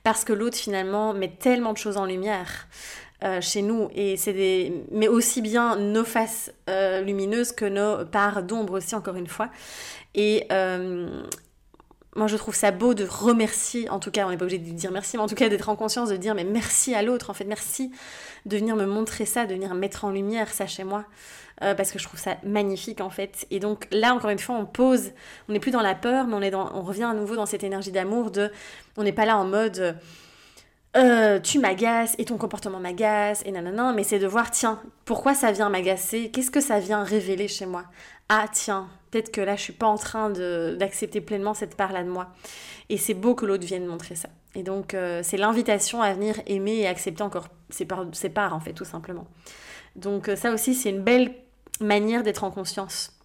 parce 0.05 0.25
que 0.25 0.33
l'autre 0.33 0.57
finalement 0.57 1.13
met 1.13 1.29
tellement 1.29 1.73
de 1.73 1.79
choses 1.79 1.97
en 1.97 2.05
lumière. 2.05 2.69
Euh, 3.25 3.41
chez 3.41 3.63
nous. 3.63 3.89
Et 3.95 4.19
c'est 4.19 4.35
des 4.35 4.85
mais 4.91 5.09
aussi 5.09 5.41
bien 5.41 5.77
nos 5.77 6.05
faces 6.05 6.53
euh, 6.69 7.01
lumineuses 7.01 7.51
que 7.51 7.65
nos 7.65 8.05
parts 8.05 8.43
d'ombre 8.43 8.75
aussi 8.75 8.95
encore 8.95 9.17
une 9.17 9.27
fois. 9.27 9.49
Et 10.15 10.47
euh, 10.53 11.23
moi 12.15 12.27
je 12.27 12.37
trouve 12.37 12.55
ça 12.55 12.73
beau 12.73 12.93
de 12.93 13.05
remercier 13.05 13.89
en 13.89 14.01
tout 14.01 14.11
cas 14.11 14.27
on 14.27 14.31
n'est 14.31 14.37
pas 14.37 14.45
obligé 14.45 14.59
de 14.59 14.71
dire 14.71 14.91
merci 14.91 15.17
mais 15.17 15.23
en 15.23 15.29
tout 15.29 15.35
cas 15.35 15.49
d'être 15.49 15.71
en 15.71 15.77
conscience 15.77 16.11
de 16.11 16.17
dire 16.19 16.35
mais 16.35 16.45
merci 16.45 16.95
à 16.95 17.01
l'autre 17.01 17.31
en 17.31 17.33
fait. 17.33 17.47
Merci 17.47 17.91
de 18.45 18.59
venir 18.59 18.77
me 18.77 18.85
montrer 18.85 19.25
ça 19.25 19.47
de 19.47 19.55
venir 19.55 19.73
mettre 19.75 20.05
en 20.05 20.11
lumière 20.11 20.53
ça 20.53 20.67
chez 20.67 20.85
moi 20.85 21.07
parce 21.59 21.91
que 21.91 21.99
je 21.99 22.05
trouve 22.05 22.21
ça 22.21 22.37
magnifique 22.45 23.01
en 23.01 23.09
fait. 23.09 23.47
Et 23.51 23.61
donc 23.61 23.89
là 23.93 24.15
encore 24.15 24.29
une 24.29 24.39
fois 24.39 24.57
on 24.57 24.67
pose 24.67 25.13
on 25.49 25.55
n'est 25.55 25.61
plus 25.61 25.71
dans 25.71 25.81
la 25.81 25.95
peur 25.95 26.27
mais 26.27 26.35
on 26.35 26.43
est 26.43 26.51
dans 26.51 26.71
on 26.75 26.83
revient 26.83 27.05
à 27.05 27.15
nouveau 27.15 27.35
dans 27.35 27.47
cette 27.47 27.65
énergie 27.65 27.93
d'amour 27.93 28.31
de 28.31 28.51
on 28.99 29.05
n'est 29.05 29.13
pas 29.13 29.25
là 29.25 29.39
en 29.39 29.47
mode 29.47 29.97
euh, 30.97 31.41
tu 31.41 31.59
m'agaces 31.59 32.15
et 32.19 32.25
ton 32.25 32.39
comportement 32.39 32.81
m'agace 32.81 33.43
et 33.45 33.53
nanana, 33.53 33.93
mais 33.93 34.05
c'est 34.05 34.19
de 34.19 34.27
voir, 34.27 34.51
tiens, 34.51 34.81
pourquoi 35.05 35.35
ça 35.35 35.53
vient 35.53 35.69
m'agacer? 35.69 36.31
Qu'est-ce 36.31 36.51
que 36.51 36.61
ça 36.61 36.79
vient 36.79 37.03
révéler 37.03 37.49
chez 37.49 37.67
moi? 37.67 37.85
Ah, 38.29 38.47
tiens, 38.53 38.89
peut-être 39.11 39.31
que 39.31 39.41
là, 39.41 39.57
je 39.57 39.63
suis 39.63 39.73
pas 39.73 39.87
en 39.87 39.97
train 39.97 40.31
d'accepter 40.31 41.21
pleinement 41.21 41.55
cette 41.55 41.77
part-là 41.77 42.03
de 42.03 42.09
moi. 42.09 42.29
Et 42.89 42.97
c'est 42.97 43.15
beau 43.15 43.35
que 43.35 43.47
l'autre 43.47 43.65
vienne 43.65 43.87
montrer 43.87 44.15
ça. 44.15 44.29
Et 44.55 44.63
donc, 44.63 44.95
euh, 44.95 45.21
c'est 45.23 45.37
l'invitation 45.37 46.03
à 46.03 46.13
venir 46.15 46.41
aimer 46.47 46.77
et 46.77 46.87
accepter 46.87 47.23
encore 47.23 47.49
ses 47.69 47.85
parts, 47.85 48.07
ses 48.13 48.31
parts, 48.31 48.55
en 48.55 48.61
fait, 48.61 48.73
tout 48.73 48.85
simplement. 48.85 49.27
Donc, 49.97 50.29
euh, 50.29 50.37
ça 50.37 50.53
aussi, 50.53 50.75
c'est 50.75 50.91
une 50.91 51.03
belle 51.03 51.35
manière 51.81 52.23
d'être 52.23 52.45
en 52.45 52.51
conscience 52.51 53.16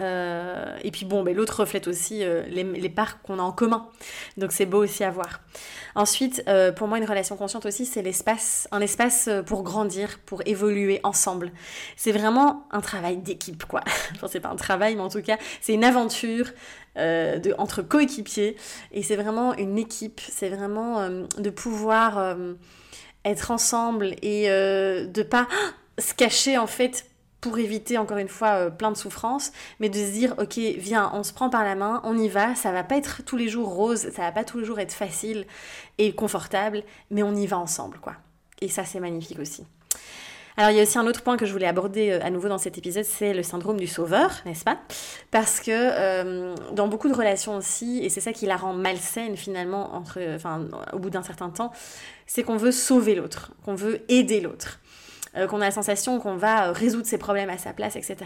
euh, 0.00 0.76
et 0.82 0.90
puis 0.90 1.06
bon, 1.06 1.22
ben, 1.22 1.34
l'autre 1.34 1.60
reflète 1.60 1.88
aussi 1.88 2.22
euh, 2.22 2.42
les, 2.48 2.88
parts 2.88 3.22
qu'on 3.22 3.38
a 3.38 3.42
en 3.42 3.52
commun. 3.52 3.88
Donc 4.36 4.52
c'est 4.52 4.66
beau 4.66 4.82
aussi 4.82 5.04
à 5.04 5.10
voir. 5.10 5.40
Ensuite, 5.94 6.42
euh, 6.48 6.72
pour 6.72 6.88
moi, 6.88 6.98
une 6.98 7.04
relation 7.04 7.36
consciente 7.36 7.66
aussi, 7.66 7.86
c'est 7.86 8.02
l'espace, 8.02 8.68
un 8.70 8.80
espace 8.80 9.30
pour 9.46 9.62
grandir, 9.62 10.18
pour 10.26 10.42
évoluer 10.46 11.00
ensemble. 11.02 11.52
C'est 11.96 12.12
vraiment 12.12 12.66
un 12.70 12.80
travail 12.80 13.16
d'équipe, 13.16 13.64
quoi. 13.64 13.80
enfin, 14.14 14.28
c'est 14.28 14.40
pas 14.40 14.50
un 14.50 14.56
travail, 14.56 14.96
mais 14.96 15.02
en 15.02 15.08
tout 15.08 15.22
cas, 15.22 15.38
c'est 15.60 15.72
une 15.72 15.84
aventure 15.84 16.50
de, 16.96 17.54
entre 17.58 17.82
coéquipiers. 17.82 18.56
Et 18.92 19.02
c'est 19.02 19.16
vraiment 19.16 19.54
une 19.54 19.78
équipe. 19.78 20.20
C'est 20.20 20.48
vraiment 20.48 21.08
de 21.08 21.50
pouvoir 21.50 22.36
être 23.24 23.50
ensemble 23.50 24.14
et 24.22 24.48
de 24.48 25.22
pas 25.22 25.48
se 25.98 26.14
cacher 26.14 26.58
en 26.58 26.66
fait 26.66 27.06
pour 27.46 27.58
éviter 27.58 27.96
encore 27.96 28.18
une 28.18 28.28
fois 28.28 28.54
euh, 28.54 28.70
plein 28.70 28.90
de 28.90 28.96
souffrances, 28.96 29.52
mais 29.78 29.88
de 29.88 29.94
se 29.94 30.10
dire 30.10 30.34
ok 30.38 30.58
viens, 30.78 31.12
on 31.14 31.22
se 31.22 31.32
prend 31.32 31.48
par 31.48 31.62
la 31.62 31.76
main, 31.76 32.00
on 32.02 32.18
y 32.18 32.28
va, 32.28 32.56
ça 32.56 32.72
va 32.72 32.82
pas 32.82 32.96
être 32.96 33.22
tous 33.24 33.36
les 33.36 33.48
jours 33.48 33.68
rose, 33.68 34.10
ça 34.10 34.22
va 34.22 34.32
pas 34.32 34.42
tous 34.42 34.58
les 34.58 34.64
jours 34.64 34.80
être 34.80 34.92
facile 34.92 35.46
et 35.98 36.12
confortable, 36.12 36.82
mais 37.12 37.22
on 37.22 37.36
y 37.36 37.46
va 37.46 37.56
ensemble 37.56 37.98
quoi. 37.98 38.14
Et 38.60 38.68
ça 38.68 38.84
c'est 38.84 38.98
magnifique 38.98 39.38
aussi. 39.38 39.64
Alors 40.56 40.72
il 40.72 40.76
y 40.76 40.80
a 40.80 40.82
aussi 40.82 40.98
un 40.98 41.06
autre 41.06 41.22
point 41.22 41.36
que 41.36 41.46
je 41.46 41.52
voulais 41.52 41.68
aborder 41.68 42.10
euh, 42.10 42.18
à 42.20 42.30
nouveau 42.30 42.48
dans 42.48 42.58
cet 42.58 42.78
épisode, 42.78 43.04
c'est 43.04 43.32
le 43.32 43.44
syndrome 43.44 43.78
du 43.78 43.86
sauveur, 43.86 44.32
n'est-ce 44.44 44.64
pas? 44.64 44.78
Parce 45.30 45.60
que 45.60 45.70
euh, 45.70 46.56
dans 46.72 46.88
beaucoup 46.88 47.08
de 47.08 47.14
relations 47.14 47.56
aussi, 47.56 48.00
et 48.02 48.08
c'est 48.08 48.20
ça 48.20 48.32
qui 48.32 48.46
la 48.46 48.56
rend 48.56 48.72
malsaine 48.72 49.36
finalement 49.36 49.94
entre, 49.94 50.18
enfin, 50.34 50.66
au 50.92 50.98
bout 50.98 51.10
d'un 51.10 51.22
certain 51.22 51.50
temps, 51.50 51.70
c'est 52.26 52.42
qu'on 52.42 52.56
veut 52.56 52.72
sauver 52.72 53.14
l'autre, 53.14 53.52
qu'on 53.64 53.76
veut 53.76 54.00
aider 54.08 54.40
l'autre. 54.40 54.80
Euh, 55.36 55.46
qu'on 55.46 55.60
a 55.60 55.66
la 55.66 55.70
sensation 55.70 56.18
qu'on 56.18 56.36
va 56.36 56.68
euh, 56.68 56.72
résoudre 56.72 57.06
ses 57.06 57.18
problèmes 57.18 57.50
à 57.50 57.58
sa 57.58 57.72
place, 57.72 57.96
etc. 57.96 58.16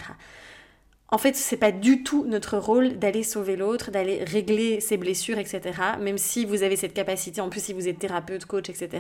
En 1.09 1.19
fait, 1.19 1.35
c'est 1.35 1.57
pas 1.57 1.73
du 1.73 2.05
tout 2.05 2.25
notre 2.25 2.57
rôle 2.57 2.99
d'aller 2.99 3.25
sauver 3.25 3.57
l'autre, 3.57 3.91
d'aller 3.91 4.23
régler 4.23 4.81
ses 4.81 4.97
blessures, 4.97 5.39
etc. 5.39 5.61
Même 5.99 6.19
si 6.19 6.45
vous 6.45 6.63
avez 6.63 6.77
cette 6.77 6.95
capacité, 6.95 7.41
en 7.41 7.49
plus 7.49 7.65
si 7.65 7.73
vous 7.73 7.89
êtes 7.89 7.99
thérapeute, 7.99 8.45
coach, 8.45 8.71
etc. 8.71 8.91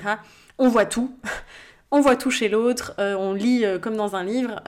On 0.59 0.69
voit 0.69 0.87
tout. 0.87 1.14
on 1.93 2.00
voit 2.00 2.17
tout 2.17 2.33
chez 2.33 2.49
l'autre, 2.49 2.95
euh, 2.99 3.14
on 3.14 3.33
lit 3.33 3.64
comme 3.81 3.97
dans 3.97 4.17
un 4.17 4.25
livre. 4.25 4.61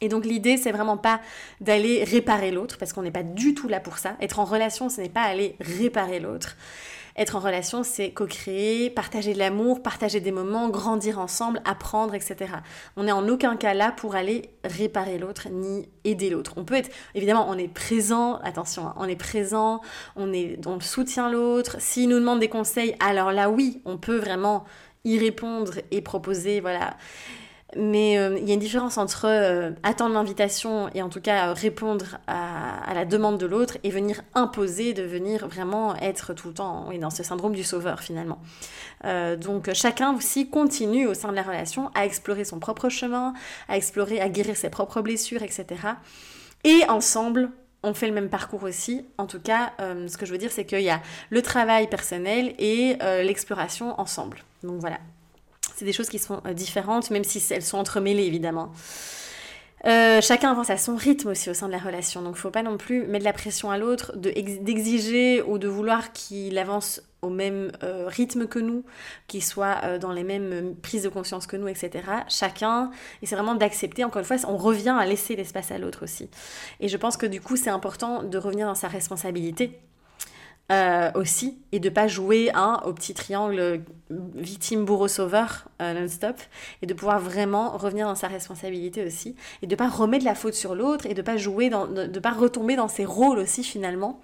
et 0.00 0.08
donc 0.08 0.24
l'idée, 0.24 0.56
c'est 0.56 0.72
vraiment 0.72 0.96
pas 0.96 1.20
d'aller 1.60 2.02
réparer 2.02 2.50
l'autre, 2.50 2.76
parce 2.76 2.92
qu'on 2.92 3.02
n'est 3.02 3.12
pas 3.12 3.22
du 3.22 3.54
tout 3.54 3.68
là 3.68 3.78
pour 3.78 3.98
ça. 3.98 4.16
Être 4.20 4.40
en 4.40 4.44
relation, 4.44 4.88
ce 4.88 5.00
n'est 5.00 5.08
pas 5.08 5.22
aller 5.22 5.54
réparer 5.60 6.18
l'autre. 6.18 6.56
Être 7.16 7.36
en 7.36 7.40
relation, 7.40 7.82
c'est 7.82 8.10
co-créer, 8.10 8.90
partager 8.90 9.34
de 9.34 9.38
l'amour, 9.38 9.82
partager 9.82 10.20
des 10.20 10.32
moments, 10.32 10.68
grandir 10.68 11.18
ensemble, 11.18 11.60
apprendre, 11.64 12.14
etc. 12.14 12.54
On 12.96 13.04
n'est 13.04 13.12
en 13.12 13.28
aucun 13.28 13.56
cas 13.56 13.74
là 13.74 13.92
pour 13.92 14.14
aller 14.14 14.50
réparer 14.64 15.18
l'autre 15.18 15.48
ni 15.50 15.88
aider 16.04 16.30
l'autre. 16.30 16.54
On 16.56 16.64
peut 16.64 16.74
être, 16.74 16.90
évidemment, 17.14 17.46
on 17.48 17.58
est 17.58 17.68
présent, 17.68 18.36
attention, 18.42 18.86
hein, 18.86 18.94
on 18.96 19.08
est 19.08 19.16
présent, 19.16 19.80
on, 20.16 20.32
est, 20.32 20.58
on 20.66 20.80
soutient 20.80 21.30
l'autre. 21.30 21.76
S'il 21.80 22.08
nous 22.08 22.18
demande 22.18 22.40
des 22.40 22.48
conseils, 22.48 22.96
alors 23.00 23.32
là, 23.32 23.50
oui, 23.50 23.82
on 23.84 23.98
peut 23.98 24.16
vraiment 24.16 24.64
y 25.04 25.18
répondre 25.18 25.74
et 25.90 26.00
proposer, 26.00 26.60
voilà, 26.60 26.96
mais 27.76 28.18
euh, 28.18 28.38
il 28.38 28.46
y 28.46 28.50
a 28.50 28.54
une 28.54 28.60
différence 28.60 28.98
entre 28.98 29.26
euh, 29.26 29.70
attendre 29.82 30.14
l'invitation 30.14 30.90
et 30.94 31.02
en 31.02 31.08
tout 31.08 31.20
cas 31.20 31.48
euh, 31.48 31.52
répondre 31.52 32.18
à, 32.26 32.92
la 32.94 33.04
demande 33.04 33.38
de 33.38 33.46
l'autre 33.46 33.78
et 33.82 33.90
venir 33.90 34.22
imposer, 34.34 34.92
de 34.92 35.02
venir 35.02 35.48
vraiment 35.48 35.96
être 35.96 36.34
tout 36.34 36.48
le 36.48 36.54
temps 36.54 36.90
dans 37.00 37.10
ce 37.10 37.22
syndrome 37.22 37.54
du 37.54 37.64
sauveur 37.64 38.00
finalement. 38.00 38.38
donc 39.02 39.72
chacun 39.72 40.14
aussi 40.14 40.48
continue 40.48 41.06
au 41.06 41.14
sein 41.14 41.30
de 41.30 41.36
la 41.36 41.42
relation 41.42 41.90
à 41.94 42.04
explorer 42.04 42.44
son 42.44 42.58
propre 42.58 42.88
chemin, 42.88 43.32
à 43.68 43.76
explorer, 43.76 44.20
à 44.20 44.28
guérir 44.28 44.56
ses 44.56 44.68
propres 44.68 45.00
blessures, 45.00 45.42
etc. 45.42 45.66
Et 46.64 46.82
ensemble, 46.88 47.50
on 47.82 47.94
fait 47.94 48.06
le 48.06 48.12
même 48.12 48.28
parcours 48.28 48.62
aussi. 48.64 49.06
En 49.16 49.26
tout 49.26 49.40
cas, 49.40 49.72
ce 49.78 50.16
que 50.16 50.26
je 50.26 50.32
veux 50.32 50.38
dire, 50.38 50.52
c'est 50.52 50.66
qu'il 50.66 50.82
y 50.82 50.90
a 50.90 51.00
le 51.30 51.42
travail 51.42 51.88
personnel 51.88 52.54
et 52.58 52.98
l'exploration 53.22 53.98
ensemble. 53.98 54.44
Donc 54.62 54.80
voilà, 54.80 54.98
c'est 55.82 55.86
des 55.86 55.92
choses 55.92 56.08
qui 56.08 56.20
sont 56.20 56.40
euh, 56.46 56.52
différentes, 56.52 57.10
même 57.10 57.24
si 57.24 57.42
elles 57.52 57.64
sont 57.64 57.76
entremêlées 57.76 58.22
évidemment. 58.22 58.70
Euh, 59.84 60.20
chacun 60.20 60.52
avance 60.52 60.70
à 60.70 60.76
son 60.76 60.94
rythme 60.94 61.30
aussi 61.30 61.50
au 61.50 61.54
sein 61.54 61.66
de 61.66 61.72
la 61.72 61.78
relation, 61.78 62.22
donc 62.22 62.36
faut 62.36 62.52
pas 62.52 62.62
non 62.62 62.76
plus 62.76 63.04
mettre 63.08 63.24
de 63.24 63.24
la 63.24 63.32
pression 63.32 63.68
à 63.72 63.78
l'autre, 63.78 64.16
d'exiger 64.16 65.42
ou 65.42 65.58
de 65.58 65.66
vouloir 65.66 66.12
qu'il 66.12 66.56
avance 66.56 67.02
au 67.20 67.30
même 67.30 67.72
euh, 67.82 68.04
rythme 68.06 68.46
que 68.46 68.60
nous, 68.60 68.84
qu'il 69.26 69.42
soit 69.42 69.98
dans 69.98 70.12
les 70.12 70.22
mêmes 70.22 70.76
prises 70.80 71.02
de 71.02 71.08
conscience 71.08 71.48
que 71.48 71.56
nous, 71.56 71.66
etc. 71.66 72.04
Chacun, 72.28 72.92
et 73.22 73.26
c'est 73.26 73.34
vraiment 73.34 73.56
d'accepter, 73.56 74.04
encore 74.04 74.20
une 74.20 74.24
fois, 74.24 74.36
on 74.46 74.56
revient 74.56 74.96
à 74.96 75.04
laisser 75.04 75.34
l'espace 75.34 75.72
à 75.72 75.78
l'autre 75.78 76.04
aussi. 76.04 76.30
Et 76.78 76.86
je 76.86 76.96
pense 76.96 77.16
que 77.16 77.26
du 77.26 77.40
coup, 77.40 77.56
c'est 77.56 77.70
important 77.70 78.22
de 78.22 78.38
revenir 78.38 78.68
dans 78.68 78.76
sa 78.76 78.86
responsabilité 78.86 79.80
euh, 80.72 81.10
aussi 81.14 81.58
et 81.72 81.80
de 81.80 81.90
pas 81.90 82.08
jouer 82.08 82.50
hein, 82.54 82.80
au 82.86 82.94
petit 82.94 83.12
triangle 83.12 83.82
victime 84.08 84.86
bourreau 84.86 85.06
sauveur 85.06 85.68
euh, 85.82 85.92
non-stop 85.92 86.36
et 86.80 86.86
de 86.86 86.94
pouvoir 86.94 87.20
vraiment 87.20 87.76
revenir 87.76 88.06
dans 88.06 88.14
sa 88.14 88.26
responsabilité 88.26 89.04
aussi 89.04 89.36
et 89.60 89.66
de 89.66 89.76
pas 89.76 89.90
remettre 89.90 90.24
la 90.24 90.34
faute 90.34 90.54
sur 90.54 90.74
l'autre 90.74 91.04
et 91.04 91.12
de 91.12 91.20
pas 91.20 91.36
jouer 91.36 91.68
dans, 91.68 91.86
de, 91.86 92.18
pas 92.20 92.30
retomber 92.30 92.74
dans 92.74 92.88
ses 92.88 93.04
rôles 93.04 93.38
aussi 93.38 93.62
finalement 93.64 94.22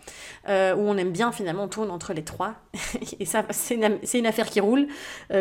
euh, 0.48 0.74
où 0.74 0.80
on 0.80 0.96
aime 0.96 1.12
bien 1.12 1.32
finalement 1.32 1.64
on 1.64 1.68
tourne 1.68 1.90
entre 1.90 2.14
les 2.14 2.24
trois. 2.24 2.54
Et 3.20 3.26
ça 3.26 3.44
c'est 3.50 3.74
une, 3.74 3.98
une, 4.14 4.26
affaire 4.26 4.46
qui 4.48 4.60
roule 4.60 4.86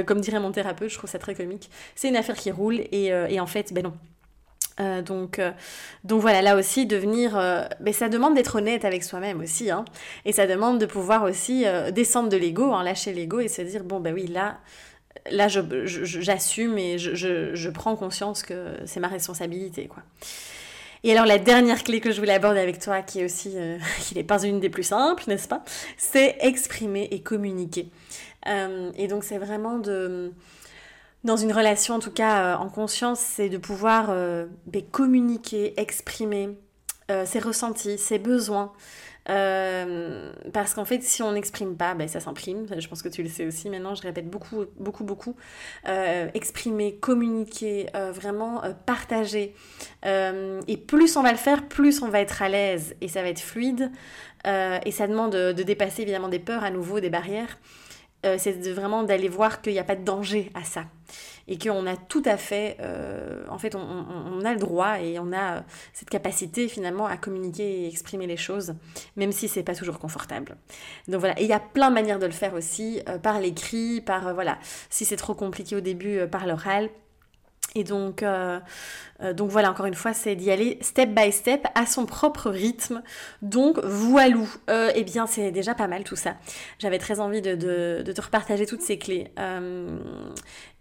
comme 0.05 0.19
dirait 0.19 0.41
mon 0.41 0.51
thérapeute 0.51 0.89
je 0.89 0.97
trouve 0.97 1.09
ça 1.09 1.19
très 1.19 1.35
comique. 1.35 1.69
C'est 1.95 2.09
une 2.09 2.17
affaire 2.17 2.35
qui 2.35 2.51
roule 2.51 2.81
et, 2.91 3.05
et 3.29 3.39
en 3.39 3.47
fait 3.47 3.71
ben 3.73 3.83
non 3.83 3.93
euh, 4.79 5.01
donc, 5.01 5.39
euh, 5.39 5.51
donc 6.03 6.21
voilà, 6.21 6.41
là 6.41 6.55
aussi, 6.55 6.85
devenir... 6.85 7.37
Euh, 7.37 7.63
mais 7.79 7.93
ça 7.93 8.09
demande 8.09 8.35
d'être 8.35 8.55
honnête 8.55 8.85
avec 8.85 9.03
soi-même 9.03 9.41
aussi. 9.41 9.71
Hein, 9.71 9.85
et 10.25 10.31
ça 10.31 10.47
demande 10.47 10.79
de 10.79 10.85
pouvoir 10.85 11.23
aussi 11.23 11.65
descendre 11.91 12.29
de 12.29 12.37
l'ego, 12.37 12.73
hein, 12.73 12.83
lâcher 12.83 13.13
l'ego 13.13 13.39
et 13.39 13.47
se 13.47 13.61
dire, 13.61 13.83
bon, 13.83 13.99
ben 13.99 14.13
oui, 14.13 14.27
là, 14.27 14.59
là 15.31 15.47
j'assume 15.47 16.77
et 16.77 16.97
je, 16.97 17.15
je, 17.15 17.69
prends 17.69 17.95
conscience 17.95 18.43
que 18.43 18.73
c'est 18.85 18.99
ma 18.99 19.07
responsabilité. 19.07 19.87
quoi. 19.87 20.03
Et 21.03 21.11
alors 21.11 21.25
la 21.25 21.37
dernière 21.37 21.83
clé 21.83 21.99
que 21.99 22.11
je 22.11 22.19
voulais 22.19 22.33
aborder 22.33 22.59
avec 22.59 22.79
toi, 22.79 23.01
qui 23.01 23.21
est 23.21 23.25
aussi, 23.25 23.55
qui 24.01 24.15
n'est 24.15 24.23
pas 24.23 24.43
une 24.43 24.59
des 24.59 24.69
plus 24.69 24.83
simples, 24.83 25.23
n'est-ce 25.27 25.47
pas? 25.47 25.63
C'est 25.97 26.37
exprimer 26.41 27.07
et 27.11 27.21
communiquer. 27.21 27.89
et 28.45 29.07
donc 29.07 29.23
c'est 29.23 29.37
vraiment 29.37 29.79
de 29.79 30.31
dans 31.23 31.37
une 31.37 31.51
relation, 31.51 31.95
en 31.95 31.99
tout 31.99 32.11
cas 32.11 32.43
euh, 32.43 32.57
en 32.57 32.69
conscience, 32.69 33.19
c'est 33.19 33.49
de 33.49 33.57
pouvoir 33.57 34.07
euh, 34.09 34.45
ben, 34.65 34.83
communiquer, 34.83 35.79
exprimer 35.79 36.57
euh, 37.11 37.25
ses 37.25 37.39
ressentis, 37.39 37.97
ses 37.97 38.19
besoins. 38.19 38.71
parce 39.25 40.73
qu'en 40.73 40.85
fait, 40.85 41.03
si 41.03 41.21
on 41.21 41.33
n'exprime 41.33 41.75
pas, 41.75 41.95
ben, 41.95 42.07
ça 42.07 42.19
s'imprime. 42.19 42.65
Je 42.77 42.87
pense 42.87 43.01
que 43.01 43.09
tu 43.09 43.23
le 43.23 43.29
sais 43.29 43.45
aussi 43.45 43.69
maintenant, 43.69 43.93
je 43.93 44.03
répète 44.03 44.29
beaucoup, 44.29 44.65
beaucoup, 44.79 45.03
beaucoup. 45.03 45.35
exprimer, 46.33 46.95
communiquer, 46.95 47.87
vraiment 48.13 48.61
partager. 48.85 49.53
et 50.05 50.77
plus 50.77 51.17
on 51.17 51.23
va 51.23 51.31
le 51.31 51.37
faire, 51.37 51.67
plus 51.67 52.01
on 52.01 52.07
va 52.07 52.21
être 52.21 52.41
à 52.41 52.47
l'aise 52.47 52.95
et 53.01 53.09
ça 53.09 53.21
va 53.21 53.27
être 53.27 53.41
fluide. 53.41 53.91
et 54.45 54.91
ça 54.91 55.07
demande 55.07 55.33
de 55.33 55.63
dépasser 55.63 56.03
évidemment 56.03 56.29
des 56.29 56.39
peurs 56.39 56.63
à 56.63 56.71
nouveau, 56.71 57.01
des 57.01 57.09
barrières. 57.09 57.57
C'est 58.23 58.71
vraiment 58.71 59.03
d'aller 59.03 59.29
voir 59.29 59.61
qu'il 59.61 59.73
n'y 59.73 59.79
a 59.79 59.83
pas 59.83 59.95
de 59.95 60.03
danger 60.03 60.51
à 60.53 60.63
ça 60.63 60.83
et 61.47 61.57
qu'on 61.57 61.87
a 61.87 61.95
tout 61.95 62.23
à 62.25 62.37
fait, 62.37 62.77
euh, 62.81 63.45
en 63.49 63.57
fait, 63.57 63.75
on, 63.75 64.43
a 64.43 64.53
le 64.53 64.59
droit 64.59 64.99
et 64.99 65.17
on 65.19 65.31
a 65.31 65.63
cette 65.93 66.09
capacité 66.09 66.67
finalement 66.67 67.05
à 67.05 67.17
communiquer 67.17 67.83
et 67.83 67.87
exprimer 67.87 68.27
les 68.27 68.37
choses, 68.37 68.73
même 69.15 69.31
si 69.31 69.47
c'est 69.47 69.63
pas 69.63 69.75
toujours 69.75 69.99
confortable. 69.99 70.57
Donc 71.07 71.19
voilà, 71.19 71.39
et 71.39 71.43
il 71.43 71.49
y 71.49 71.53
a 71.53 71.59
plein 71.59 71.89
de 71.89 71.95
manières 71.95 72.19
de 72.19 72.25
le 72.25 72.31
faire 72.31 72.53
aussi, 72.53 73.01
euh, 73.07 73.17
par 73.17 73.39
l'écrit, 73.39 74.01
par 74.01 74.27
euh, 74.27 74.33
voilà, 74.33 74.57
si 74.89 75.05
c'est 75.05 75.15
trop 75.15 75.33
compliqué 75.33 75.75
au 75.75 75.81
début, 75.81 76.27
par 76.27 76.45
l'oral. 76.45 76.89
Et 77.77 77.83
donc, 77.83 78.25
donc 79.33 79.49
voilà, 79.51 79.69
encore 79.69 79.85
une 79.85 79.93
fois, 79.93 80.13
c'est 80.13 80.35
d'y 80.35 80.49
aller 80.49 80.79
step 80.81 81.09
by 81.09 81.31
step 81.31 81.65
à 81.75 81.85
son 81.85 82.07
propre 82.07 82.49
rythme. 82.49 83.03
Donc 83.43 83.77
voilou, 83.83 84.49
eh 84.95 85.03
bien 85.03 85.27
c'est 85.27 85.51
déjà 85.51 85.75
pas 85.75 85.87
mal 85.87 86.03
tout 86.03 86.15
ça. 86.15 86.35
J'avais 86.79 86.97
très 86.97 87.19
envie 87.19 87.41
de, 87.41 87.55
de, 87.55 88.11
te 88.11 88.21
repartager 88.21 88.65
toutes 88.65 88.81
ces 88.81 88.97
clés 88.97 89.31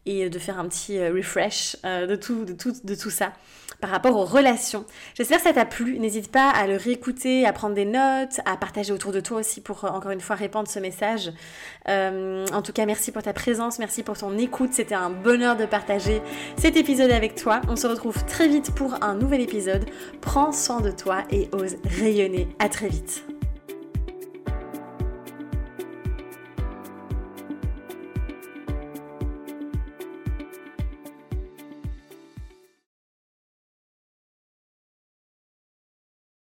et 0.06 0.30
de 0.30 0.38
faire 0.38 0.58
un 0.58 0.66
petit 0.66 0.98
euh, 0.98 1.12
refresh 1.12 1.76
euh, 1.84 2.06
de, 2.06 2.16
tout, 2.16 2.44
de, 2.44 2.52
tout, 2.52 2.72
de 2.82 2.94
tout 2.94 3.10
ça 3.10 3.32
par 3.80 3.90
rapport 3.90 4.16
aux 4.16 4.24
relations. 4.24 4.86
J'espère 5.14 5.38
que 5.38 5.44
ça 5.44 5.52
t'a 5.52 5.66
plu. 5.66 5.98
N'hésite 5.98 6.32
pas 6.32 6.48
à 6.48 6.66
le 6.66 6.76
réécouter, 6.76 7.44
à 7.44 7.52
prendre 7.52 7.74
des 7.74 7.84
notes, 7.84 8.40
à 8.46 8.56
partager 8.56 8.92
autour 8.92 9.12
de 9.12 9.20
toi 9.20 9.40
aussi 9.40 9.60
pour 9.60 9.84
euh, 9.84 9.88
encore 9.88 10.12
une 10.12 10.20
fois 10.20 10.36
répandre 10.36 10.68
ce 10.68 10.78
message. 10.78 11.30
en 11.86 12.62
tout 12.62 12.72
cas, 12.72 12.86
merci 12.86 13.12
pour 13.12 13.22
ta 13.22 13.34
présence, 13.34 13.78
merci 13.78 14.02
pour 14.02 14.16
ton 14.16 14.38
écoute. 14.38 14.70
C'était 14.72 14.94
un 14.94 15.10
bonheur 15.10 15.56
de 15.56 15.66
partager 15.66 16.22
cet 16.56 16.76
épisode 16.76 17.10
avec 17.10 17.34
toi. 17.34 17.60
On 17.68 17.76
se 17.76 17.86
retrouve 17.86 18.24
très 18.24 18.48
vite 18.48 18.74
pour 18.74 19.02
un 19.02 19.14
nouvel 19.14 19.42
épisode. 19.42 19.84
Prends 20.20 20.52
soin 20.52 20.80
de 20.80 20.90
toi 20.90 21.24
et 21.30 21.48
ose 21.52 21.76
rayonner. 21.84 22.48
À 22.58 22.68
très 22.68 22.88
vite. 22.88 23.35